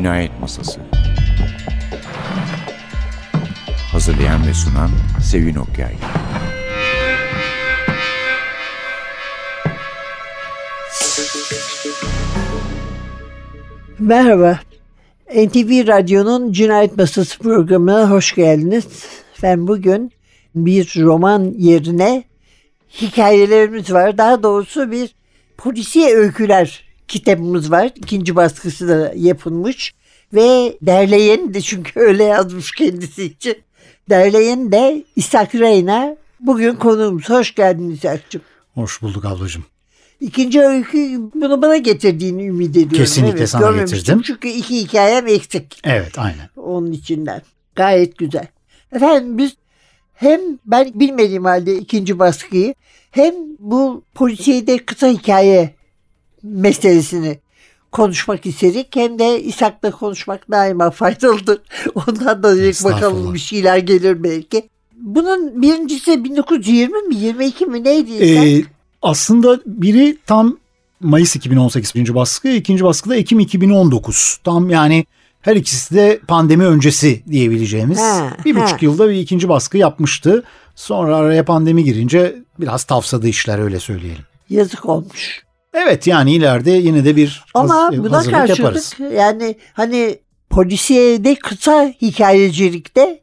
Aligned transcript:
Cinayet 0.00 0.40
Masası 0.40 0.80
Hazırlayan 3.92 4.46
ve 4.46 4.54
sunan 4.54 4.90
Sevin 5.22 5.54
Okyay 5.54 5.94
Merhaba. 13.98 14.60
NTV 15.34 15.86
Radyo'nun 15.86 16.52
Cinayet 16.52 16.96
Masası 16.96 17.38
programına 17.38 18.10
hoş 18.10 18.34
geldiniz. 18.34 18.86
Ben 19.42 19.66
bugün 19.68 20.12
bir 20.54 20.94
roman 20.96 21.54
yerine 21.58 22.24
hikayelerimiz 23.00 23.92
var. 23.92 24.18
Daha 24.18 24.42
doğrusu 24.42 24.90
bir 24.90 25.14
polisiye 25.58 26.14
öyküler 26.16 26.89
kitabımız 27.10 27.70
var. 27.70 27.90
İkinci 27.96 28.36
baskısı 28.36 28.88
da 28.88 29.12
yapılmış. 29.16 29.94
Ve 30.34 30.76
derleyen 30.82 31.54
de 31.54 31.60
çünkü 31.60 32.00
öyle 32.00 32.24
yazmış 32.24 32.72
kendisi 32.72 33.24
için. 33.24 33.56
Derleyen 34.10 34.72
de 34.72 35.04
İshak 35.16 35.54
Reyna. 35.54 36.16
Bugün 36.40 36.74
konuğumuz. 36.74 37.30
Hoş 37.30 37.54
geldin 37.54 37.90
İshak'cığım. 37.90 38.42
Hoş 38.74 39.02
bulduk 39.02 39.24
ablacığım. 39.24 39.64
İkinci 40.20 40.60
öykü 40.60 41.20
bunu 41.34 41.62
bana 41.62 41.76
getirdiğini 41.76 42.46
ümit 42.46 42.70
ediyorum. 42.70 42.96
Kesinlikle 42.96 43.38
evet, 43.38 43.48
sana 43.48 43.76
getirdim. 43.76 44.22
Çünkü 44.22 44.48
iki 44.48 44.80
hikayem 44.80 45.26
eksik. 45.26 45.80
Evet 45.84 46.18
aynen. 46.18 46.48
Onun 46.56 46.92
içinden. 46.92 47.42
Gayet 47.76 48.18
güzel. 48.18 48.46
Efendim 48.92 49.38
biz 49.38 49.56
hem 50.14 50.40
ben 50.66 50.92
bilmediğim 50.94 51.44
halde 51.44 51.74
ikinci 51.74 52.18
baskıyı 52.18 52.74
hem 53.10 53.34
bu 53.58 54.02
polisiyede 54.14 54.78
kısa 54.78 55.08
hikaye 55.08 55.79
meselesini 56.42 57.38
konuşmak 57.92 58.46
istedik. 58.46 58.96
Hem 58.96 59.18
de 59.18 59.42
İshak'la 59.42 59.90
konuşmak 59.90 60.50
daima 60.50 60.90
faydalıdır. 61.00 61.60
Ondan 61.94 62.42
da 62.42 62.56
dedik 62.56 62.84
bakalım 62.84 63.34
bir 63.34 63.38
şeyler 63.38 63.78
gelir 63.78 64.22
belki. 64.22 64.68
Bunun 64.96 65.62
birincisi 65.62 66.24
1920 66.24 67.08
mi 67.08 67.16
22 67.16 67.66
mi 67.66 67.84
neydi 67.84 68.10
İshak? 68.12 68.46
Ee, 68.46 68.64
aslında 69.02 69.60
biri 69.66 70.18
tam 70.26 70.56
Mayıs 71.00 71.36
2018 71.36 71.94
birinci 71.94 72.14
baskı, 72.14 72.48
ikinci 72.48 72.84
baskı 72.84 73.10
da 73.10 73.16
Ekim 73.16 73.40
2019. 73.40 74.40
Tam 74.44 74.70
yani 74.70 75.04
her 75.40 75.56
ikisi 75.56 75.94
de 75.94 76.20
pandemi 76.28 76.66
öncesi 76.66 77.22
diyebileceğimiz. 77.30 77.98
Ha, 77.98 78.36
bir 78.44 78.54
ha. 78.54 78.64
buçuk 78.64 78.82
yılda 78.82 79.08
bir 79.08 79.14
ikinci 79.14 79.48
baskı 79.48 79.78
yapmıştı. 79.78 80.44
Sonra 80.74 81.16
araya 81.16 81.44
pandemi 81.44 81.84
girince 81.84 82.36
biraz 82.60 82.84
tavsadı 82.84 83.28
işler 83.28 83.58
öyle 83.58 83.80
söyleyelim. 83.80 84.24
Yazık 84.50 84.86
olmuş. 84.86 85.42
Evet 85.74 86.06
yani 86.06 86.32
ileride 86.34 86.70
yine 86.70 87.04
de 87.04 87.16
bir 87.16 87.44
Ama 87.54 87.74
haz- 87.74 87.98
buna 87.98 88.16
hazırlık 88.16 88.36
karşılık 88.38 88.58
yaparız. 88.58 88.94
yani 89.16 89.56
hani 89.72 90.18
polisiyede 90.50 91.34
kısa 91.34 91.92
hikayecilikte 92.02 93.20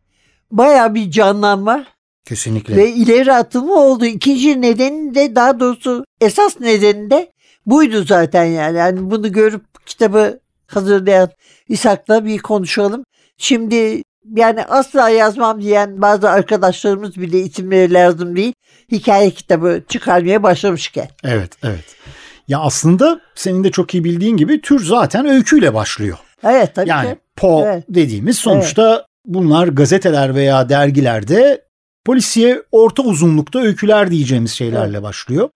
baya 0.52 0.96
bir 0.96 1.12
canlanma 1.12 1.86
Kesinlikle. 2.26 2.76
ve 2.76 2.90
ileri 2.92 3.34
atılma 3.34 3.74
oldu. 3.74 4.06
İkinci 4.06 4.62
nedeni 4.62 5.16
de 5.16 5.36
daha 5.36 5.60
doğrusu 5.60 6.06
esas 6.22 6.60
nedeni 6.60 7.10
de 7.10 7.32
buydu 7.66 8.04
zaten 8.04 8.46
yani. 8.46 8.78
yani 8.78 9.12
bunu 9.12 9.32
görüp 9.32 9.86
kitabı 9.86 10.40
hazırlayan 10.68 11.30
İshak'la 11.70 12.26
bir 12.26 12.38
konuşalım. 12.38 13.04
Şimdi 13.38 14.04
yani 14.36 14.64
asla 14.64 15.10
yazmam 15.10 15.62
diyen 15.62 16.02
bazı 16.02 16.30
arkadaşlarımız 16.30 17.16
bile 17.18 17.40
isimleri 17.40 17.94
lazım 17.94 18.36
değil. 18.36 18.54
Hikaye 18.92 19.30
kitabı 19.32 19.82
çıkarmaya 19.88 20.44
başlamışken. 20.44 21.10
Evet, 21.24 21.52
evet. 21.64 21.86
Ya 22.48 22.60
aslında 22.60 23.22
senin 23.36 23.64
de 23.64 23.72
çok 23.72 23.94
iyi 23.94 24.04
bildiğin 24.04 24.38
gibi 24.38 24.62
tür 24.62 24.86
zaten 24.86 25.26
öyküyle 25.26 25.74
başlıyor. 25.74 26.18
Evet 26.44 26.76
tabii 26.76 26.90
Yani 26.90 27.10
ki. 27.10 27.18
Po 27.36 27.64
Evet. 27.66 27.84
dediğimiz 27.90 28.38
sonuçta 28.38 29.06
bunlar 29.26 29.68
gazeteler 29.68 30.36
veya 30.36 30.70
dergilerde 30.70 31.62
polisiye 32.06 32.62
orta 32.72 33.04
uzunlukta 33.04 33.60
öyküler 33.60 34.12
diyeceğimiz 34.12 34.52
şeylerle 34.52 35.04
başlıyor. 35.04 35.50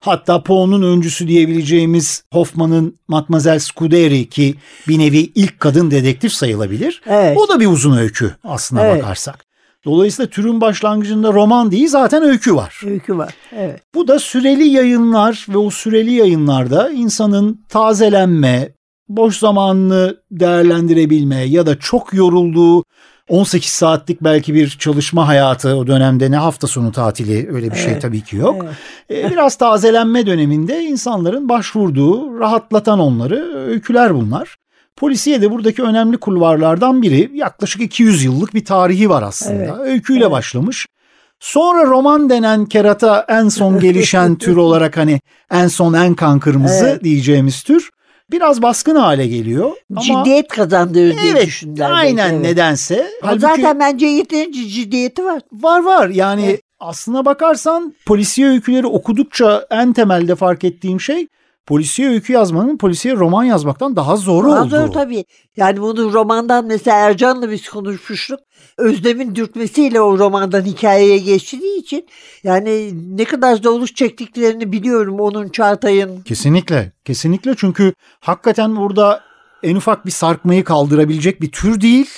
Hatta 0.00 0.42
Poe'nun 0.42 0.82
öncüsü 0.82 1.28
diyebileceğimiz 1.28 2.24
Hoffman'ın 2.32 2.98
Mademoiselle 3.08 3.60
Scuderi 3.60 4.28
ki 4.28 4.54
bir 4.88 4.98
nevi 4.98 5.18
ilk 5.18 5.60
kadın 5.60 5.90
dedektif 5.90 6.32
sayılabilir. 6.32 7.02
Evet. 7.06 7.38
O 7.38 7.48
da 7.48 7.60
bir 7.60 7.66
uzun 7.66 7.96
öykü 7.98 8.36
aslına 8.44 8.86
Evet. 8.86 9.02
bakarsak. 9.02 9.44
Dolayısıyla 9.84 10.30
türün 10.30 10.60
başlangıcında 10.60 11.32
roman 11.32 11.70
değil 11.70 11.88
zaten 11.88 12.22
öykü 12.22 12.54
var. 12.54 12.80
Öykü 12.86 13.18
var. 13.18 13.34
Evet. 13.52 13.82
Bu 13.94 14.08
da 14.08 14.18
süreli 14.18 14.68
yayınlar 14.68 15.46
ve 15.48 15.58
o 15.58 15.70
süreli 15.70 16.12
yayınlarda 16.12 16.90
insanın 16.90 17.64
tazelenme, 17.68 18.72
boş 19.08 19.36
zamanını 19.38 20.16
değerlendirebilme 20.30 21.36
ya 21.36 21.66
da 21.66 21.78
çok 21.78 22.14
yorulduğu 22.14 22.84
18 23.28 23.70
saatlik 23.70 24.20
belki 24.24 24.54
bir 24.54 24.68
çalışma 24.68 25.28
hayatı 25.28 25.76
o 25.76 25.86
dönemde 25.86 26.30
ne 26.30 26.36
hafta 26.36 26.66
sonu 26.66 26.92
tatili 26.92 27.48
öyle 27.52 27.70
bir 27.70 27.76
şey 27.76 27.92
Evet. 27.92 28.02
tabii 28.02 28.20
ki 28.20 28.36
yok. 28.36 28.56
Evet. 29.08 29.24
Ee, 29.26 29.30
Biraz 29.30 29.56
tazelenme 29.56 30.26
döneminde 30.26 30.82
insanların 30.82 31.48
başvurduğu, 31.48 32.38
rahatlatan 32.38 32.98
onları 32.98 33.54
öyküler 33.56 34.14
bunlar. 34.14 34.56
Polisiye 34.98 35.42
de 35.42 35.50
buradaki 35.50 35.82
önemli 35.82 36.16
kulvarlardan 36.18 37.02
biri. 37.02 37.30
Yaklaşık 37.34 37.82
200 37.82 38.24
yıllık 38.24 38.54
bir 38.54 38.64
tarihi 38.64 39.10
var 39.10 39.22
aslında. 39.22 39.62
Evet. 39.62 39.74
Öyküyle 39.80 40.22
Evet. 40.24 40.32
başlamış. 40.32 40.86
Sonra 41.40 41.84
roman 41.84 42.30
denen 42.30 42.66
kerata 42.66 43.24
en 43.28 43.48
son 43.48 43.80
gelişen 43.80 44.34
tür 44.36 44.56
olarak 44.56 44.96
hani 44.96 45.20
en 45.50 45.68
son 45.68 45.92
en 45.94 46.14
kan 46.14 46.40
kırmızı 46.40 46.86
Evet. 46.86 47.04
diyeceğimiz 47.04 47.62
tür 47.62 47.90
biraz 48.30 48.62
baskın 48.62 48.96
hale 48.96 49.26
geliyor. 49.26 49.70
Ama 49.90 50.00
Ciddiyet 50.00 50.48
kazandırır 50.48 51.18
diye 51.18 51.32
evet 51.32 51.46
düşündüler. 51.46 51.90
aynen 51.90 52.16
belki, 52.16 52.34
evet. 52.36 52.44
nedense. 52.46 53.06
Halbuki 53.22 53.40
Zaten 53.40 53.80
bence 53.80 54.06
yeterince 54.06 54.68
ciddiyeti 54.68 55.24
var. 55.24 55.42
var 55.52 55.82
var 55.84 56.08
yani 56.08 56.44
Evet. 56.44 56.60
aslına 56.80 57.24
bakarsan 57.24 57.94
polisiye 58.06 58.48
öyküleri 58.48 58.86
okudukça 58.86 59.66
en 59.70 59.92
temelde 59.92 60.34
fark 60.34 60.64
ettiğim 60.64 61.00
şey 61.00 61.26
polisiye 61.68 62.08
öykü 62.08 62.32
yazmanın 62.32 62.78
polisiye 62.78 63.14
roman 63.14 63.44
yazmaktan 63.44 63.96
daha 63.96 64.16
zor 64.16 64.44
Daha 64.44 64.60
olduğu. 64.62 64.68
zor 64.68 64.88
tabii. 64.88 65.24
Yani 65.56 65.80
bunu 65.80 66.12
romandan 66.12 66.66
mesela 66.66 66.96
Ercan'la 66.96 67.50
biz 67.50 67.68
konuşmuştuk. 67.68 68.40
Özlem'in 68.78 69.34
dürtmesiyle 69.34 70.00
o 70.00 70.18
romandan 70.18 70.62
hikayeye 70.62 71.18
geçtiği 71.18 71.78
için 71.78 72.06
yani 72.44 72.90
ne 73.16 73.24
kadar 73.24 73.56
zorluk 73.56 73.96
çektiklerini 73.96 74.72
biliyorum 74.72 75.20
onun 75.20 75.48
Çağatay'ın. 75.48 76.20
Kesinlikle, 76.20 76.92
kesinlikle 77.04 77.54
çünkü 77.56 77.92
hakikaten 78.20 78.76
burada 78.76 79.20
en 79.62 79.76
ufak 79.76 80.06
bir 80.06 80.10
sarkmayı 80.10 80.64
kaldırabilecek 80.64 81.42
bir 81.42 81.52
tür 81.52 81.80
değil. 81.80 82.10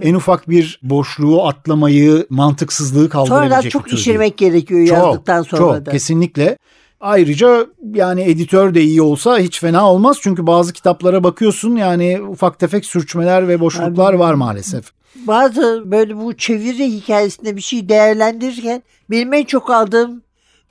En 0.00 0.14
ufak 0.14 0.48
bir 0.48 0.80
boşluğu 0.82 1.46
atlamayı, 1.46 2.26
mantıksızlığı 2.30 3.08
kaldırabilecek 3.08 3.50
Sonradan 3.50 3.64
bir 3.64 3.70
çok 3.70 3.88
tür 3.88 3.96
işirmek 3.96 4.38
gerekiyor 4.38 4.80
değil. 4.80 4.92
yazdıktan 4.92 5.42
çok, 5.42 5.58
sonra 5.58 5.78
çok, 5.78 5.86
da. 5.86 5.90
kesinlikle. 5.90 6.58
Ayrıca 7.02 7.66
yani 7.94 8.22
editör 8.22 8.74
de 8.74 8.82
iyi 8.82 9.02
olsa 9.02 9.38
hiç 9.38 9.60
fena 9.60 9.90
olmaz. 9.92 10.18
Çünkü 10.20 10.46
bazı 10.46 10.72
kitaplara 10.72 11.24
bakıyorsun 11.24 11.76
yani 11.76 12.20
ufak 12.28 12.58
tefek 12.58 12.86
sürçmeler 12.86 13.48
ve 13.48 13.60
boşluklar 13.60 14.12
Abi- 14.12 14.18
var 14.18 14.34
maalesef. 14.34 14.84
Bazı 15.16 15.82
böyle 15.86 16.16
bu 16.16 16.36
çeviri 16.36 16.92
hikayesinde 16.92 17.56
bir 17.56 17.60
şey 17.60 17.88
değerlendirirken 17.88 18.82
benim 19.10 19.32
en 19.32 19.44
çok 19.44 19.70
aldığım 19.70 20.22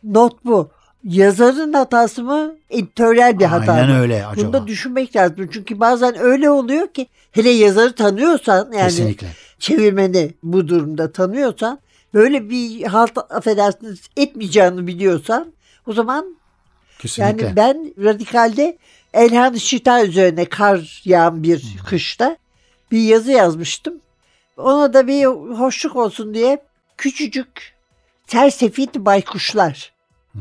not 0.04 0.46
bu. 0.46 0.70
Yazarın 1.04 1.74
hatası 1.74 2.24
mı, 2.24 2.56
editoryal 2.70 3.40
bir 3.40 3.46
hata 3.46 3.74
Aynen 3.74 3.90
mı? 3.90 4.02
öyle 4.02 4.26
acaba. 4.26 4.46
Bunu 4.48 4.54
da 4.54 4.68
düşünmek 4.68 5.16
lazım. 5.16 5.50
Çünkü 5.54 5.80
bazen 5.80 6.20
öyle 6.20 6.50
oluyor 6.50 6.88
ki 6.88 7.08
hele 7.32 7.50
yazarı 7.50 7.96
tanıyorsan 7.96 8.72
yani 8.74 8.84
Kesinlikle. 8.88 9.28
çevirmeni 9.60 10.32
bu 10.44 10.68
durumda 10.68 11.12
tanıyorsan 11.12 11.80
böyle 12.14 12.50
bir 12.50 12.84
halt 12.84 13.12
affedersiniz 13.30 14.00
etmeyeceğini 14.18 14.88
biliyorsan 14.88 15.54
o 15.88 15.94
zaman 15.94 16.38
Kesinlikle. 17.00 17.46
yani 17.46 17.56
ben 17.56 17.94
radikalde 18.04 18.78
Elhan 19.14 19.54
Şita 19.54 20.06
üzerine 20.06 20.46
kar 20.46 21.02
yağan 21.06 21.44
bir 21.44 21.78
kışta 21.90 22.38
bir 22.92 23.02
yazı 23.02 23.32
yazmıştım. 23.32 24.02
Ona 24.58 24.94
da 24.94 25.08
bir 25.08 25.26
hoşluk 25.56 25.96
olsun 25.96 26.34
diye 26.34 26.64
küçücük 26.98 27.76
sersefit 28.28 28.96
baykuşlar 28.96 29.94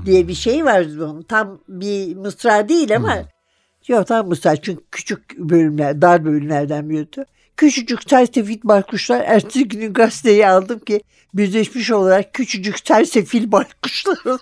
diye 0.04 0.28
bir 0.28 0.34
şey 0.34 0.64
var 0.64 0.80
onun. 0.96 1.22
Tam 1.22 1.58
bir 1.68 2.16
mısra 2.16 2.68
değil 2.68 2.96
ama 2.96 3.18
yok 3.88 4.06
tam 4.06 4.28
mısra 4.28 4.56
çünkü 4.56 4.82
küçük 4.90 5.38
bölümler, 5.38 6.02
dar 6.02 6.24
bölümlerden 6.24 6.90
biri. 6.90 7.06
Küçücük 7.60 8.10
sersefil 8.10 8.58
baykuşlar 8.64 9.20
ertesi 9.26 9.68
günü 9.68 9.92
gazeteyi 9.92 10.48
aldım 10.48 10.78
ki 10.78 11.02
birleşmiş 11.34 11.90
olarak 11.90 12.34
küçücük 12.34 12.78
sersefil 12.86 13.52
baykuşlar. 13.52 14.18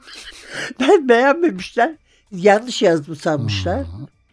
ben 0.81 1.09
beğenmemişler. 1.09 1.95
Yanlış 2.33 2.83
yazmış 2.83 3.19
sanmışlar. 3.19 3.87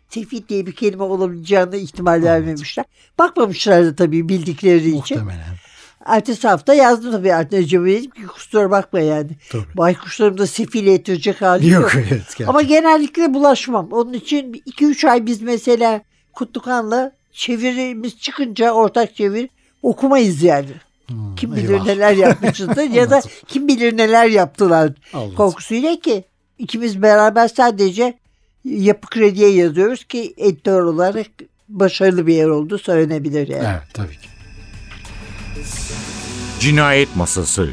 Sefil 0.10 0.48
diye 0.50 0.66
bir 0.66 0.72
kelime 0.72 1.04
olabileceğine 1.04 1.80
ihtimal 1.80 2.24
vermemişler. 2.24 2.86
Bakmamışlar 3.20 3.86
da 3.86 3.96
tabii 3.96 4.30
bildikleri 4.30 4.98
için. 4.98 5.18
Muhtemelen. 5.18 5.56
Ertesi 6.06 6.48
hafta 6.48 6.74
yazdım 6.74 7.12
tabii 7.12 7.28
Ertesi 7.28 7.72
dedim 7.72 8.12
ki 8.12 8.28
kusura 8.28 8.72
bakma 8.72 9.00
yani. 9.00 9.31
Tabii. 9.50 9.78
Baykuşlarım 9.78 10.38
da 10.38 10.48
sefil 10.48 10.88
ettirecek 10.88 11.42
hali 11.42 11.70
yok. 11.70 11.81
Yok 11.81 12.06
evet. 12.10 12.48
Ama 12.48 12.62
genellikle 12.62 13.34
bulaşmam. 13.34 13.92
Onun 13.92 14.14
için 14.14 14.54
2-3 14.54 15.10
ay 15.10 15.26
biz 15.26 15.42
mesela 15.42 16.02
Kutlukan'la 16.34 17.12
çevirimiz 17.36 18.18
çıkınca 18.18 18.72
ortak 18.72 19.16
çevir 19.16 19.50
okumayız 19.84 20.44
yani. 20.44 20.70
kim 21.38 21.56
bilir 21.56 21.70
eyvah. 21.70 21.86
neler 21.86 22.14
yapmışızdır 22.14 22.84
ya 22.94 23.10
da 23.10 23.22
kim 23.48 23.68
bilir 23.68 23.98
neler 23.98 24.28
yaptılar 24.28 24.92
Anladım. 25.14 25.36
korkusuyla 25.36 26.00
ki 26.00 26.24
ikimiz 26.58 27.02
beraber 27.02 27.48
sadece 27.48 28.14
yapı 28.64 29.08
krediye 29.10 29.50
yazıyoruz 29.50 30.04
ki 30.04 30.34
editör 30.38 30.84
olarak 30.84 31.28
başarılı 31.70 32.28
bir 32.28 32.34
yer 32.36 32.48
olduğu 32.48 32.78
söylenebilir 32.78 33.48
yani. 33.48 33.68
Evet 33.68 33.94
tabii 33.94 34.14
ki. 34.18 34.28
Cinayet 36.60 37.16
Masası 37.16 37.70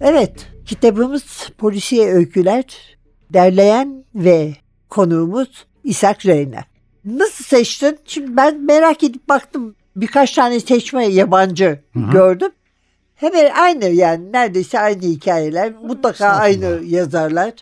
Evet, 0.00 0.48
kitabımız 0.66 1.48
Polisiye 1.58 2.12
Öyküler. 2.12 2.64
Derleyen 3.32 4.04
ve 4.14 4.56
konuğumuz 4.88 5.66
İshak 5.86 6.26
Reyna. 6.26 6.64
Nasıl 7.04 7.44
seçtin? 7.44 7.98
Şimdi 8.04 8.36
ben 8.36 8.64
merak 8.64 9.02
edip 9.02 9.28
baktım. 9.28 9.74
Birkaç 9.96 10.32
tane 10.32 10.60
seçme 10.60 11.06
yabancı 11.06 11.80
gördüm. 12.12 12.50
Hemen 13.14 13.50
aynı 13.50 13.84
yani 13.84 14.32
neredeyse 14.32 14.80
aynı 14.80 15.02
hikayeler. 15.02 15.72
Mutlaka 15.82 16.28
aynı 16.28 16.80
yazarlar. 16.84 17.52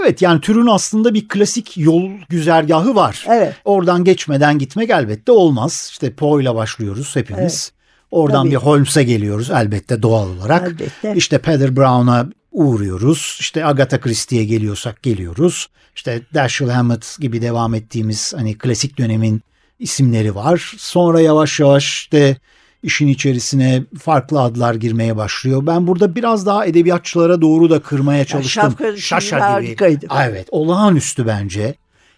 Evet 0.00 0.22
yani 0.22 0.40
türün 0.40 0.66
aslında 0.66 1.14
bir 1.14 1.28
klasik 1.28 1.78
yol 1.78 2.10
güzergahı 2.28 2.94
var. 2.94 3.24
Evet. 3.28 3.54
Oradan 3.64 4.04
geçmeden 4.04 4.58
gitmek 4.58 4.90
elbette 4.90 5.32
olmaz. 5.32 5.88
İşte 5.92 6.14
Poe 6.14 6.42
ile 6.42 6.54
başlıyoruz 6.54 7.16
hepimiz. 7.16 7.70
Evet. 7.72 7.78
Oradan 8.10 8.42
Tabii. 8.42 8.50
bir 8.50 8.56
Holmes'e 8.56 9.02
geliyoruz 9.02 9.50
elbette 9.50 10.02
doğal 10.02 10.28
olarak. 10.28 10.68
Elbette. 10.68 11.14
İşte 11.16 11.38
Peter 11.38 11.76
Brown'a 11.76 12.28
uğruyoruz. 12.52 13.36
İşte 13.40 13.64
Agatha 13.64 14.00
Christie'ye 14.00 14.44
geliyorsak 14.44 15.02
geliyoruz. 15.02 15.68
İşte 15.96 16.22
Dashiell 16.34 16.70
Hammett 16.70 17.16
gibi 17.20 17.42
devam 17.42 17.74
ettiğimiz 17.74 18.34
hani 18.36 18.58
klasik 18.58 18.98
dönemin 18.98 19.42
isimleri 19.78 20.34
var. 20.34 20.74
Sonra 20.78 21.20
yavaş 21.20 21.60
yavaş 21.60 21.84
işte 21.84 22.36
işin 22.82 23.08
içerisine 23.08 23.84
farklı 23.98 24.40
adlar 24.40 24.74
girmeye 24.74 25.16
başlıyor. 25.16 25.66
Ben 25.66 25.86
burada 25.86 26.14
biraz 26.14 26.46
daha 26.46 26.66
edebiyatçılara 26.66 27.40
doğru 27.40 27.70
da 27.70 27.82
kırmaya 27.82 28.24
çalıştım. 28.24 28.62
Şapka 28.62 28.96
Şaşa 28.96 29.60
gibi. 29.60 29.76
Evet 30.22 30.48
olağanüstü 30.50 31.26
bence. 31.26 31.74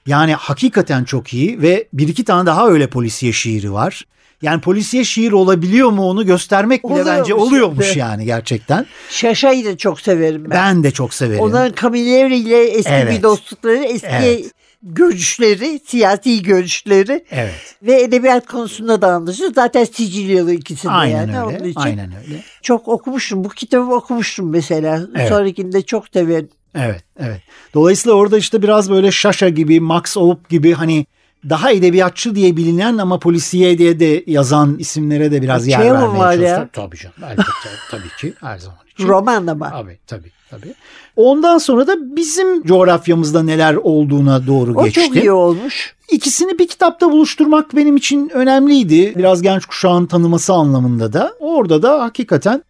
Yani 0.07 0.35
hakikaten 0.35 1.05
çok 1.05 1.35
iyi 1.35 1.63
ve 1.63 1.89
bir 1.93 2.09
iki 2.09 2.25
tane 2.25 2.47
daha 2.47 2.69
öyle 2.69 2.87
polisiye 2.87 3.33
şiiri 3.33 3.73
var. 3.73 4.05
Yani 4.43 4.61
polisiye 4.61 5.05
şiir 5.05 5.33
olabiliyor 5.33 5.91
mu 5.91 6.03
onu 6.09 6.27
göstermek 6.27 6.85
bile 6.85 6.93
Oluyormuş 6.93 7.19
bence 7.19 7.35
oluyormuş 7.35 7.87
işte. 7.87 7.99
yani 8.01 8.25
gerçekten. 8.25 8.87
Şaşa'yı 9.11 9.65
da 9.65 9.77
çok 9.77 10.01
severim 10.01 10.45
ben. 10.45 10.51
Ben 10.51 10.85
de 10.85 10.91
çok 10.91 11.15
severim. 11.15 11.41
Onların 11.41 11.75
Camilleri 11.83 12.37
ile 12.39 12.65
eski 12.65 12.91
Evet. 12.93 13.19
bir 13.19 13.23
dostlukları, 13.23 13.85
eski 13.85 14.07
Evet. 14.11 14.51
görüşleri, 14.83 15.81
siyasi 15.87 16.43
görüşleri 16.43 17.25
Evet. 17.31 17.75
ve 17.83 18.03
edebiyat 18.03 18.47
konusunda 18.47 19.03
da 19.03 19.13
anlaşılır. 19.13 19.55
Zaten 19.55 19.85
Sicilyalı 19.85 20.53
ikisi 20.55 20.85
de 20.89 20.91
Aynen 20.91 21.17
yani. 21.33 21.43
Onun 21.45 21.55
öyle. 21.55 21.69
için 21.69 21.81
Aynen 21.81 22.13
öyle. 22.27 22.41
çok 22.63 22.89
okumuştum. 22.89 23.45
Bu 23.45 23.49
kitabı 23.49 23.95
okumuştum 23.95 24.51
mesela. 24.51 25.01
Evet. 25.17 25.29
Sonrakini 25.29 25.73
de 25.73 25.83
çok 25.83 26.05
severim. 26.09 26.49
Evet, 26.75 27.05
evet. 27.21 27.41
Dolayısıyla 27.75 28.17
orada 28.17 28.39
işte 28.39 28.63
biraz 28.63 28.91
böyle 28.91 29.11
Şaşa 29.13 29.49
gibi, 29.49 29.81
Max 29.81 30.17
Oğup 30.17 30.49
gibi 30.49 30.73
hani 30.73 31.07
daha 31.49 31.73
edebiyatçı 31.73 32.35
diye 32.35 32.57
bilinen 32.57 32.99
ama 32.99 33.19
polisiye 33.19 33.79
diye 33.79 34.01
de 34.01 34.25
yazan 34.27 34.77
isimlere 34.79 35.33
de 35.33 35.43
biraz 35.43 35.67
yer 35.67 35.83
Çehov'un 35.83 36.01
vermeye 36.03 36.19
var 36.19 36.33
ya. 36.33 36.49
çalıştık. 36.57 36.73
Tabii 36.73 36.97
canım. 36.97 37.17
Elbette 37.25 37.51
tabii 37.91 38.09
ki 38.21 38.35
her 38.41 38.59
zaman 38.59 38.79
için. 38.95 39.09
Roman 39.09 39.47
ama. 39.47 39.71
Tabii 39.71 39.99
tabii 40.07 40.31
tabii. 40.51 40.75
Ondan 41.17 41.59
sonra 41.59 41.87
da 41.87 42.17
bizim 42.17 42.63
coğrafyamızda 42.67 43.43
neler 43.43 43.75
olduğuna 43.75 44.47
doğru 44.47 44.75
O 44.75 44.85
geçtim. 44.85 45.05
çok 45.05 45.17
iyi 45.17 45.33
olmuş. 45.33 45.95
İkisini 46.11 46.59
bir 46.59 46.69
kitapta 46.69 47.13
buluşturmak 47.13 47.77
benim 47.77 47.97
için 47.97 48.31
önemliydi. 48.35 49.15
Biraz 49.17 49.43
genç 49.43 49.67
kuşağın 49.67 50.07
tanıması 50.07 50.53
anlamında 50.53 51.13
da. 51.13 51.35
Orada 51.41 51.83
da 51.83 52.03
hakikaten 52.03 52.65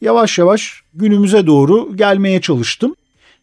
yavaş 0.00 0.38
yavaş 0.38 0.82
günümüze 0.94 1.46
doğru 1.46 1.96
gelmeye 1.96 2.40
çalıştım. 2.40 2.94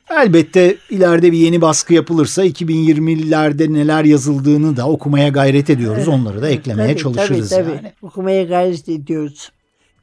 Elbette 0.09 0.77
ileride 0.89 1.31
bir 1.31 1.37
yeni 1.37 1.61
baskı 1.61 1.93
yapılırsa 1.93 2.45
2020'lerde 2.45 3.73
neler 3.73 4.03
yazıldığını 4.03 4.77
da 4.77 4.87
okumaya 4.87 5.29
gayret 5.29 5.69
ediyoruz. 5.69 6.07
Onları 6.07 6.41
da 6.41 6.49
eklemeye 6.49 6.89
Tabii, 6.89 7.01
çalışırız 7.01 7.49
tabii, 7.49 7.63
tabii. 7.63 7.75
yani. 7.75 7.93
Okumaya 8.01 8.43
gayret 8.43 8.89
ediyoruz. 8.89 9.51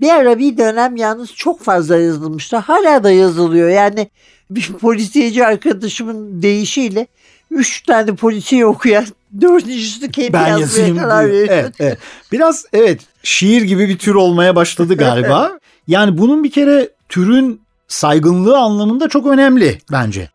Bir 0.01 0.09
ara 0.11 0.39
bir 0.39 0.59
dönem 0.59 0.97
yalnız 0.97 1.35
çok 1.35 1.61
fazla 1.63 1.97
yazılmıştı. 1.97 2.57
Hala 2.57 3.05
da 3.05 3.11
yazılıyor. 3.11 3.69
Yani 3.69 4.11
bir 4.51 4.73
polisiyeci 4.73 5.47
arkadaşımın 5.47 6.43
deyişiyle 6.43 7.07
üç 7.51 7.83
tane 7.83 8.15
polisiye 8.15 8.67
okuyan 8.67 9.07
dördüncüsü 9.41 10.11
kendi 10.11 10.33
Ben 10.33 10.47
yazmaya 10.47 10.61
yazayım 10.61 10.99
karar 10.99 11.29
veriyor. 11.29 11.49
Evet, 11.51 11.75
evet. 11.81 11.99
Biraz 12.33 12.65
evet 12.73 13.01
şiir 13.23 13.63
gibi 13.63 13.89
bir 13.89 13.99
tür 13.99 14.15
olmaya 14.15 14.57
başladı 14.57 14.97
galiba. 14.97 15.59
yani 15.89 16.19
bunun 16.19 16.45
bir 16.45 16.51
kere 16.51 16.89
türün 17.09 17.61
saygınlığı 17.91 18.59
anlamında 18.59 19.09
çok 19.09 19.27
önemli 19.27 19.79
bence. 19.93 20.29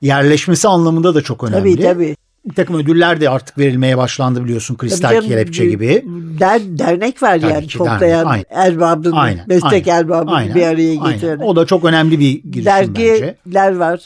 Yerleşmesi 0.00 0.68
anlamında 0.68 1.14
da 1.14 1.22
çok 1.22 1.44
önemli. 1.44 1.76
Tabii 1.76 1.82
tabii. 1.82 2.16
Bir 2.44 2.54
takım 2.54 2.76
ödüller 2.76 3.20
de 3.20 3.30
artık 3.30 3.58
verilmeye 3.58 3.98
başlandı 3.98 4.44
biliyorsun. 4.44 4.74
Kristal 4.74 5.10
canım, 5.10 5.28
Kelepçe 5.28 5.66
gibi. 5.66 6.04
Der, 6.40 6.60
dernek 6.78 7.22
var 7.22 7.40
Tabii 7.40 7.52
yani 7.52 7.66
ki, 7.66 7.78
toplayan 7.78 8.26
dernek, 8.26 8.46
erbabını, 8.50 9.20
Aynen, 9.20 9.44
meslek 9.46 9.88
aynen, 9.88 10.00
erbabını 10.00 10.34
aynen, 10.34 10.54
bir 10.54 10.62
araya 10.62 10.94
getiren. 10.94 11.38
O 11.38 11.56
da 11.56 11.66
çok 11.66 11.84
önemli 11.84 12.20
bir 12.20 12.42
girişim 12.42 12.64
bence. 12.66 13.36
Dergiler 13.44 13.76
var. 13.76 14.00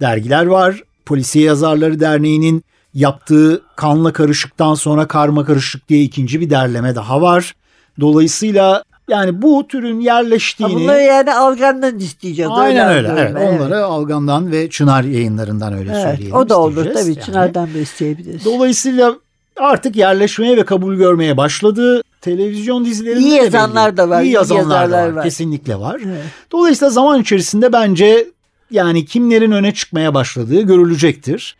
Dergiler 0.00 0.46
var. 0.46 0.82
Polisiye 1.06 1.44
Yazarları 1.44 2.00
Derneği'nin 2.00 2.64
yaptığı 2.94 3.62
Kanla 3.76 4.12
Karışık'tan 4.12 4.74
sonra 4.74 5.08
Karma 5.08 5.44
Karışık 5.44 5.88
diye 5.88 6.02
ikinci 6.02 6.40
bir 6.40 6.50
derleme 6.50 6.94
daha 6.94 7.22
var. 7.22 7.54
Dolayısıyla 8.00 8.84
yani 9.08 9.42
bu 9.42 9.66
türün 9.68 9.96
Ha, 9.96 10.02
yerleştiğini... 10.04 10.74
Bunları 10.74 11.00
yani 11.02 11.32
Algan'dan 11.34 11.98
isteyeceğiz. 11.98 12.50
Aynen 12.54 12.88
öyle. 12.88 13.08
anlıyorum 13.08 13.36
Evet. 13.36 13.60
Onları 13.60 13.84
Algan'dan 13.84 14.52
ve 14.52 14.70
Çınar 14.70 15.04
yayınlarından 15.04 15.72
öyle 15.72 15.90
Evet, 15.94 16.02
söyleyelim. 16.02 16.36
o 16.36 16.48
da 16.48 16.60
olur 16.60 16.84
tabii. 16.84 16.98
yani. 16.98 17.20
Çınar'dan 17.20 17.74
da 17.74 17.78
isteyebiliriz. 17.78 18.44
Dolayısıyla 18.44 19.14
artık 19.56 19.96
yerleşmeye 19.96 20.56
ve 20.56 20.64
kabul 20.64 20.94
görmeye 20.94 21.36
başladı. 21.36 22.02
Televizyon 22.20 22.84
dizilerinde 22.84 23.20
İyi 23.24 23.34
yazanlar 23.34 23.90
belli. 23.90 23.96
da 23.96 24.08
var, 24.08 24.22
İyi 24.22 24.32
yazanlar 24.32 24.90
da 24.90 24.96
var. 25.02 25.08
var. 25.08 25.24
Kesinlikle 25.24 25.76
var. 25.80 26.00
Evet. 26.06 26.22
Dolayısıyla 26.52 26.90
zaman 26.90 27.20
içerisinde 27.20 27.72
bence 27.72 28.26
yani 28.70 29.04
kimlerin 29.06 29.52
öne 29.52 29.74
çıkmaya 29.74 30.14
başladığı 30.14 30.60
görülecektir. 30.60 31.56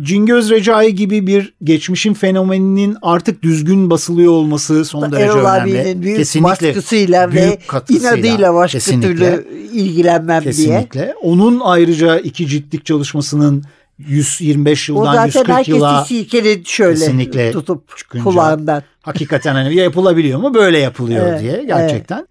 Cingöz 0.00 0.50
Recai 0.50 0.94
gibi 0.94 1.26
bir 1.26 1.54
geçmişin 1.64 2.14
fenomeninin 2.14 2.96
artık 3.02 3.42
düzgün 3.42 3.90
basılıyor 3.90 4.32
olması 4.32 4.84
son 4.84 5.12
derece 5.12 5.24
Erol 5.24 5.38
önemli. 5.38 5.80
abinin 5.80 6.02
büyük 6.02 6.16
Kesinlikle 6.18 6.68
baskısıyla 6.68 7.28
ve 7.28 7.32
büyük 7.32 7.68
katkısıyla. 7.68 8.16
inadıyla 8.16 8.54
başka 8.54 8.78
Kesinlikle. 8.78 9.14
türlü 9.14 9.46
ilgilenmem 9.72 10.42
diye. 10.42 10.52
Kesinlikle. 10.52 11.14
Onun 11.22 11.60
ayrıca 11.64 12.18
iki 12.18 12.46
ciltlik 12.46 12.84
çalışmasının 12.86 13.64
125 13.98 14.90
O 14.90 14.92
yıldan 14.94 15.12
zaten 15.12 15.26
140 15.26 15.48
herkesi 15.48 15.70
yıla 15.70 16.04
silkeledi 16.04 16.68
şöyle 16.68 16.94
Kesinlikle 16.94 17.52
tutup 17.52 17.96
çıkınca- 17.98 18.24
kulağından. 18.24 18.82
hakikaten 19.02 19.54
hani 19.54 19.74
yapılabiliyor 19.76 20.38
mu? 20.40 20.54
Böyle 20.54 20.78
yapılıyor 20.78 21.26
Evet, 21.26 21.40
diye 21.40 21.64
gerçekten. 21.66 22.26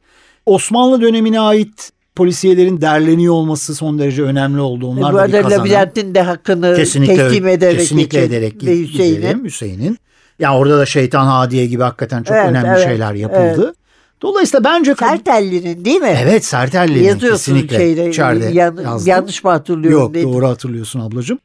Osmanlı 0.46 1.02
dönemine 1.02 1.40
ait 1.40 1.92
polisiyelerin 2.16 2.82
derleniyor 2.82 3.34
olması 3.34 3.76
son 3.76 4.00
derece 4.00 4.24
önemli 4.24 4.62
oldu. 4.62 4.86
E, 4.86 4.88
Onlar 4.88 5.14
bu 5.14 5.18
da 5.18 5.28
bir 5.28 5.34
arada. 5.34 5.50
Labirentin 5.60 6.16
de 6.16 6.22
hakkını 6.22 6.76
Kesinlikle, 6.76 7.16
teslim 7.16 7.48
ederek 7.48 7.80
kesinlikle 7.80 8.20
geçin. 8.20 8.34
ederek 8.34 8.54
Hüseyin'in. 8.64 9.44
Hüseyin'in. 9.44 9.98
Yani 10.40 10.58
orada 10.58 10.78
da 10.78 10.86
Şeytan 10.86 11.26
Hadiye 11.26 11.66
gibi 11.66 11.84
hakikaten 11.84 12.24
çok 12.24 12.38
Evet, 12.38 12.50
önemli 12.50 12.68
evet, 12.70 12.84
şeyler 12.84 13.14
yapıldı. 13.14 13.76
Dolayısıyla 14.22 14.64
bence 14.64 14.96
Sertelli'nin 14.96 15.86
değil 15.86 16.02
mi? 16.02 16.18
Evet 16.24 16.46
Sertelli'nin 16.46 17.04
Yazıyorsun 17.04 17.54
kesinlikle 17.54 17.78
şeyde, 17.78 18.10
içeride 18.10 18.46
yan- 18.46 18.78
yazdım. 18.84 19.10
yanlış 19.10 19.44
mı 19.44 19.50
hatırlıyorum? 19.52 20.00
Yok 20.00 20.16
Neydi? 20.16 20.28
doğru 20.28 20.48
hatırlıyorsun 20.48 21.00
ablacığım. 21.00 21.40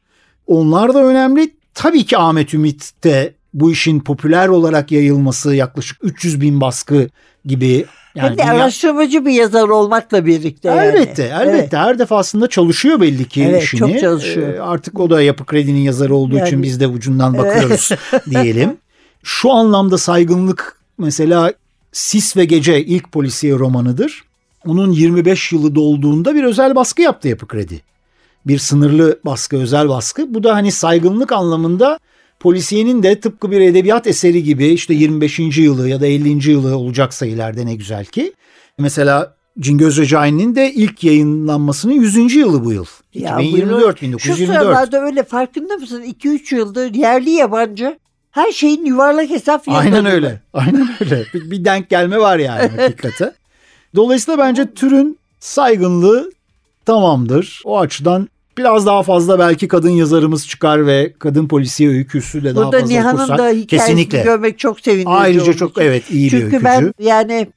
Onlar 0.47 0.93
da 0.93 1.03
önemli. 1.05 1.49
Tabii 1.73 2.05
ki 2.05 2.17
Ahmet 2.17 2.53
Ümit 2.53 2.91
de 3.03 3.33
bu 3.53 3.71
işin 3.71 3.99
popüler 3.99 4.47
olarak 4.47 4.91
yayılması 4.91 5.55
yaklaşık 5.55 5.97
300 6.03 6.41
bin 6.41 6.61
baskı 6.61 7.09
gibi. 7.45 7.85
Yani 8.15 8.29
Hem 8.29 8.37
de 8.37 8.41
dünya- 8.41 8.53
araştırmacı 8.53 9.25
bir 9.25 9.31
yazar 9.31 9.69
olmakla 9.69 10.25
birlikte 10.25 10.67
yani. 10.69 10.79
Elbette, 10.85 11.23
elbette. 11.23 11.49
Evet. 11.57 11.73
Her 11.73 11.99
defasında 11.99 12.47
çalışıyor 12.47 13.01
belli 13.01 13.27
ki 13.27 13.43
Evet, 13.49 13.63
işini. 13.63 13.79
çok 13.79 13.99
çalışıyor. 13.99 14.53
Ee, 14.53 14.61
artık 14.61 14.99
o 14.99 15.09
da 15.09 15.21
Yapı 15.21 15.45
Kredi'nin 15.45 15.79
yazarı 15.79 16.15
olduğu 16.15 16.35
için 16.35 16.45
Yani- 16.45 16.63
biz 16.63 16.79
de 16.79 16.87
ucundan 16.87 17.37
bakıyoruz 17.37 17.89
diyelim. 18.29 18.77
Şu 19.23 19.51
anlamda 19.51 19.97
saygınlık 19.97 20.77
mesela 20.97 21.53
Sis 21.91 22.37
ve 22.37 22.45
Gece 22.45 22.85
ilk 22.85 23.11
polisiye 23.11 23.53
romanıdır. 23.59 24.23
Onun 24.67 24.91
25 24.91 25.51
yılı 25.51 25.75
dolduğunda 25.75 26.35
bir 26.35 26.43
özel 26.43 26.75
baskı 26.75 27.01
yaptı 27.01 27.27
Yapı 27.27 27.47
Kredi. 27.47 27.81
Bir 28.47 28.57
sınırlı 28.59 29.19
baskı, 29.25 29.57
özel 29.57 29.89
baskı. 29.89 30.33
Bu 30.33 30.43
da 30.43 30.55
hani 30.55 30.71
saygınlık 30.71 31.31
anlamında 31.31 31.99
polisiyenin 32.41 33.03
de 33.03 33.19
tıpkı 33.19 33.51
bir 33.51 33.61
edebiyat 33.61 34.07
eseri 34.07 34.43
gibi 34.43 34.67
işte 34.67 34.93
25. 34.93 35.39
yılı 35.39 35.89
ya 35.89 36.01
da 36.01 36.07
50. 36.07 36.51
yılı 36.51 36.77
olacaksa 36.77 37.25
ileride 37.25 37.65
ne 37.65 37.75
güzel 37.75 38.05
ki. 38.05 38.33
Mesela 38.77 39.35
Cingöz 39.59 39.97
Recai'nin 39.97 40.55
de 40.55 40.73
ilk 40.73 41.03
yayınlanmasının 41.03 41.93
100. 41.93 42.35
yılı 42.35 42.65
bu 42.65 42.71
yıl. 42.73 42.85
Ya 43.13 43.39
2024, 43.39 44.01
buyurun. 44.01 44.17
Şu 44.17 44.29
1924. 44.29 44.61
sıralarda 44.61 45.01
öyle 45.05 45.23
farkında 45.23 45.75
mısın? 45.75 46.03
2-3 46.03 46.55
yıldır 46.55 46.93
yerli 46.93 47.29
yabancı 47.29 47.97
Her 48.31 48.51
şeyin 48.51 48.85
yuvarlak 48.85 49.29
hesap 49.29 49.63
Aynen 49.67 49.91
yazılıyor. 49.91 50.13
öyle. 50.15 50.41
Aynen 50.53 50.87
öyle. 50.99 51.25
Bir, 51.33 51.51
bir 51.51 51.65
denk 51.65 51.89
gelme 51.89 52.17
var 52.19 52.37
yani 52.39 52.67
hakikate. 52.77 53.33
Dolayısıyla 53.95 54.37
bence 54.37 54.73
türün 54.73 55.17
saygınlığı 55.39 56.31
tamamdır. 56.85 57.61
O 57.65 57.79
açıdan 57.79 58.29
biraz 58.57 58.85
daha 58.85 59.03
fazla 59.03 59.39
belki 59.39 59.67
kadın 59.67 59.89
yazarımız 59.89 60.47
çıkar 60.47 60.87
ve 60.87 61.13
kadın 61.19 61.47
polisiye 61.47 61.89
öyküsü 61.89 62.43
de 62.43 62.55
daha 62.55 62.65
Burada 62.65 62.79
fazla 62.79 62.93
Nihan'ın 62.93 63.15
okursak. 63.17 63.37
da 63.39 63.43
hikayesini 63.49 63.67
Kesinlikle. 63.67 64.21
görmek 64.23 64.59
çok 64.59 64.79
sevindirici 64.79 65.09
Ayrıca 65.09 65.53
çok 65.53 65.71
için. 65.71 65.81
evet 65.81 66.03
iyi 66.11 66.25
bir 66.25 66.29
Çünkü 66.29 66.45
öykücü. 66.45 66.63
ben 66.65 66.93
yani 66.99 67.47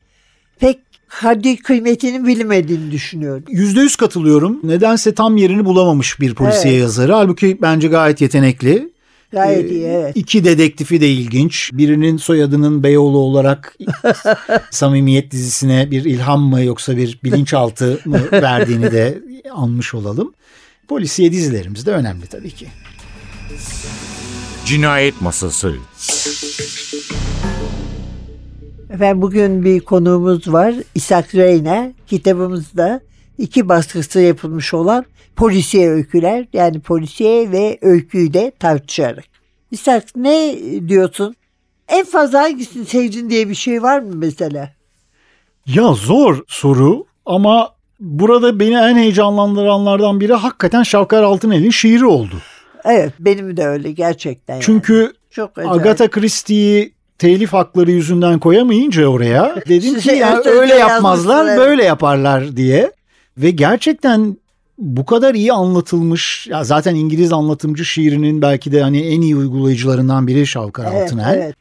pek 0.59 0.79
haddi 1.09 1.57
kıymetinin 1.57 2.27
bilinmediğini 2.27 2.91
düşünüyorum. 2.91 3.45
Yüzde 3.49 3.81
yüz 3.81 3.97
katılıyorum. 3.97 4.61
Nedense 4.63 5.15
tam 5.15 5.37
yerini 5.37 5.65
bulamamış 5.65 6.21
bir 6.21 6.35
polisiye 6.35 6.73
Evet. 6.75 6.83
yazarı. 6.83 7.13
Halbuki 7.13 7.59
bence 7.63 7.89
gayet 7.89 8.21
yetenekli. 8.21 8.95
Gayet 9.33 9.65
Ee, 9.71 9.75
iyi 9.75 9.85
evet. 9.85 10.17
İki 10.17 10.45
dedektifi 10.45 11.01
de 11.01 11.09
ilginç. 11.11 11.71
Birinin 11.73 12.17
soyadının 12.17 12.83
Beyoğlu 12.83 13.19
olarak 13.19 13.77
Samimiyet 14.71 15.31
dizisine 15.31 15.91
bir 15.91 16.05
ilham 16.05 16.41
mı 16.43 16.63
yoksa 16.63 16.97
bir 16.97 17.19
bilinçaltı 17.25 18.01
mı 18.05 18.21
verdiğini 18.33 18.93
de 18.93 19.19
anmış 19.55 19.95
olalım. 19.95 20.35
Polisiye 20.89 21.33
dizilerimiz 21.33 21.87
de 21.87 21.91
önemli 21.91 22.27
tabii 22.27 22.51
ki. 22.51 22.69
Cinayet 24.67 25.21
Masası 25.21 25.75
Efendim 28.91 29.23
bugün 29.23 29.65
bir 29.65 29.81
konuğumuz 29.81 30.53
var. 30.53 30.75
İshak 30.95 31.35
Reyna. 31.35 31.93
Kitabımızda 32.07 33.01
iki 33.39 33.69
baskısı 33.69 34.21
yapılmış 34.21 34.75
olan 34.75 35.05
polisiye 35.37 35.91
öyküler. 35.91 36.47
Yani 36.53 36.81
polisiye 36.81 37.53
ve 37.53 37.79
öyküyü 37.83 38.33
de 38.35 38.53
tartışarak. 38.59 39.25
İshak 39.71 40.17
ne 40.17 40.59
diyorsun? 40.89 41.37
En 41.89 42.05
fazla 42.05 42.43
hangisini 42.43 42.87
sevdin 42.87 43.31
diye 43.31 43.49
bir 43.49 43.55
şey 43.55 43.83
var 43.83 43.99
mı 44.01 44.13
mesela? 44.15 44.73
Ya 45.67 45.93
zor 45.93 46.43
soru 46.49 47.07
ama 47.27 47.74
burada 48.05 48.61
beni 48.61 48.75
en 48.75 48.97
heyecanlandıranlardan 48.97 50.21
biri 50.21 50.33
hakikaten 50.33 50.83
Şavkar 50.83 51.23
Altınel'in 51.23 51.71
şiiri 51.71 52.07
oldu. 52.07 52.35
Evet 52.85 53.13
benim 53.19 53.57
de 53.57 53.67
öyle 53.67 53.93
gerçekten. 53.93 54.55
yani. 54.55 54.65
Çünkü 54.65 55.13
çok 55.31 55.59
acayip. 55.59 55.73
Agatha 55.73 56.11
Christie'yi 56.11 56.93
telif 57.19 57.53
hakları 57.53 57.91
yüzünden 57.91 58.39
koyamayınca 58.39 59.07
oraya 59.07 59.57
dedim 59.69 59.99
ki 59.99 60.11
ya 60.11 60.41
öyle 60.45 60.75
yapmazlar 60.75 61.47
evet. 61.47 61.59
böyle 61.59 61.85
yaparlar 61.85 62.57
diye 62.57 62.93
ve 63.39 63.51
gerçekten 63.51 64.37
bu 64.79 65.07
kadar 65.07 65.35
iyi 65.35 65.53
anlatılmış 65.53 66.47
ya 66.47 66.65
zaten 66.65 66.95
İngiliz 66.95 67.33
anlatımcı 67.33 67.85
şiirinin 67.85 68.43
belki 68.43 68.73
de 68.73 68.83
hani 68.83 69.01
en 69.01 69.21
iyi 69.21 69.37
uygulayıcılarından 69.37 70.27
biri 70.27 70.47
Şavkar 70.47 70.93
Evet, 70.93 71.03
Altınel. 71.03 71.35
evet. 71.35 71.55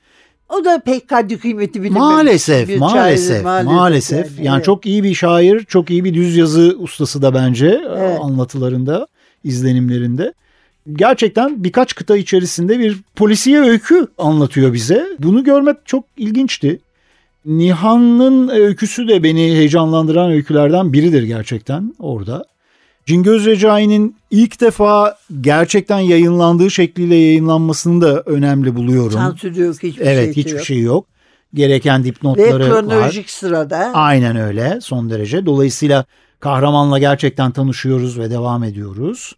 O 0.54 0.66
da 0.66 0.80
pek 0.80 1.08
kadri 1.08 1.38
kıymeti 1.38 1.82
bilinmemiş. 1.82 2.00
Maalesef, 2.00 2.68
bir 2.70 2.78
maalesef, 2.78 3.44
şair, 3.44 3.66
maalesef. 3.66 4.40
Yani, 4.40 4.56
evet. 4.56 4.66
çok 4.66 4.86
iyi 4.86 5.04
bir 5.04 5.14
şair, 5.14 5.66
çok 5.66 5.90
iyi 5.90 6.04
bir 6.04 6.14
düz 6.14 6.38
yazı 6.38 6.76
ustası 6.80 7.22
da 7.22 7.34
bence 7.34 7.68
e, 7.68 7.82
Evet. 7.98 8.20
anlatılarında, 8.22 9.08
izlenimlerinde. 9.44 10.34
Gerçekten 10.94 11.64
birkaç 11.64 11.96
kıta 11.96 12.18
içerisinde 12.18 12.80
bir 12.80 12.98
polisiye 13.16 13.62
öykü 13.62 14.08
anlatıyor 14.18 14.74
bize. 14.74 15.08
Bunu 15.20 15.44
görmek 15.44 15.78
çok 15.86 16.06
ilginçti. 16.18 16.80
Nihan'ın 17.46 18.48
öyküsü 18.50 19.08
de 19.08 19.24
beni 19.24 19.42
heyecanlandıran 19.42 20.32
öykülerden 20.32 20.94
biridir 20.94 21.24
gerçekten 21.24 21.94
orada. 22.00 22.46
Cingöz 23.06 23.46
Recai'nin 23.46 24.16
ilk 24.32 24.62
defa 24.62 25.18
gerçekten 25.42 26.00
yayınlandığı 26.00 26.72
şekliyle 26.72 27.16
yayınlanmasını 27.16 28.02
da 28.02 28.22
önemli 28.22 28.76
buluyorum. 28.76 29.12
Sansürü 29.12 29.62
yok 29.62 29.76
hiçbir 29.84 30.06
Evet 30.06 30.34
şey 30.36 30.44
hiçbir 30.44 30.58
yok. 30.58 30.66
şey 30.66 30.80
yok. 30.82 31.06
Gereken 31.54 32.02
Ve 32.02 32.06
dipnotları 32.06 32.64
var. 32.64 32.70
kronolojik 32.70 33.30
sırada. 33.30 33.92
Aynen 33.94 34.36
öyle 34.36 34.80
son 34.82 35.10
derece. 35.10 35.46
Dolayısıyla 35.46 36.06
kahramanla 36.40 37.00
gerçekten 37.00 37.52
tanışıyoruz 37.52 38.20
ve 38.20 38.30
devam 38.30 38.64
ediyoruz. 38.64 39.36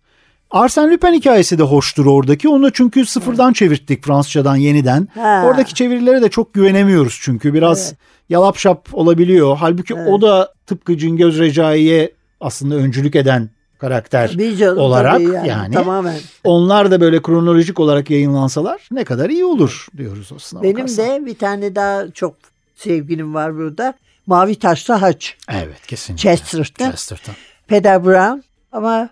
Arsène 0.51 0.91
Lupin 0.93 1.13
hikayesi 1.13 1.57
de 1.57 1.63
hoştur 1.63 2.05
oradaki. 2.05 2.49
Onu 2.49 2.71
çünkü 2.73 3.05
sıfırdan 3.05 3.53
çevirttik 3.53 4.05
Fransızcadan 4.05 4.55
yeniden. 4.55 5.07
Ha. 5.15 5.43
Oradaki 5.45 5.73
çevirilere 5.73 6.21
de 6.21 6.29
çok 6.29 6.53
güvenemiyoruz 6.53 7.19
çünkü 7.21 7.53
biraz 7.53 7.87
Evet. 7.87 7.97
yalap 8.29 8.57
şap 8.57 8.87
olabiliyor. 8.93 9.57
Halbuki 9.59 9.93
Evet. 9.97 10.07
o 10.09 10.21
da 10.21 10.53
tıpkı 10.67 10.97
Cingöz 10.97 11.39
Recai'ye 11.39 12.11
aslında 12.41 12.75
öncülük 12.75 13.15
eden 13.15 13.49
karakter. 13.89 14.29
Canım 14.57 14.77
olarak 14.77 15.13
tabii 15.13 15.47
yani. 15.47 15.73
Tamamen. 15.73 16.19
Onlar 16.43 16.91
da 16.91 17.01
böyle 17.01 17.21
kronolojik 17.21 17.79
olarak 17.79 18.09
yayınlansalar 18.09 18.87
ne 18.91 19.03
kadar 19.03 19.29
iyi 19.29 19.45
olur 19.45 19.87
diyoruz 19.97 20.31
aslında. 20.35 20.63
Benim 20.63 20.75
bakarsan. 20.75 21.05
de 21.05 21.25
bir 21.25 21.37
tane 21.37 21.75
daha 21.75 22.11
çok 22.11 22.35
sevgilim 22.75 23.33
var 23.33 23.55
burada. 23.55 23.93
Mavi 24.27 24.55
Taşlı 24.55 24.93
Haç. 24.93 25.37
Evet 25.49 25.87
kesinlikle. 25.87 26.21
Chesterton. 26.21 26.91
Chesterton. 26.91 27.35
Peder 27.67 28.05
Brown. 28.05 28.43
Ama 28.71 29.09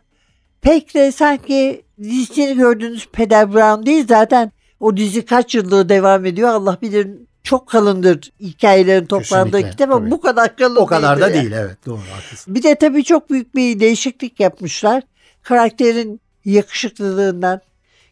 pek 0.61 0.93
de 0.93 1.11
sanki 1.11 1.81
dizisini 1.99 2.57
gördüğünüz 2.57 3.07
Peder 3.11 3.53
Brown 3.53 3.85
değil. 3.85 4.07
Zaten 4.07 4.51
o 4.79 4.97
dizi 4.97 5.25
kaç 5.25 5.55
yıldır 5.55 5.89
devam 5.89 6.25
ediyor. 6.25 6.49
Allah 6.49 6.77
bilir 6.81 7.07
çok 7.43 7.67
kalındır 7.67 8.31
hikayelerin 8.39 9.05
toplandığı 9.05 9.69
kitap 9.69 9.91
ama 9.91 10.11
bu 10.11 10.21
kadar 10.21 10.55
kalın 10.55 10.75
O 10.75 10.85
kadar 10.85 11.21
da 11.21 11.29
yani. 11.29 11.33
değil 11.33 11.51
evet 11.51 11.85
doğru 11.85 11.99
haklısın. 12.15 12.55
Bir 12.55 12.63
de 12.63 12.75
tabii 12.75 13.03
çok 13.03 13.29
büyük 13.29 13.55
bir 13.55 13.79
değişiklik 13.79 14.39
yapmışlar. 14.39 15.03
Karakterin 15.43 16.21
yakışıklılığından, 16.45 17.61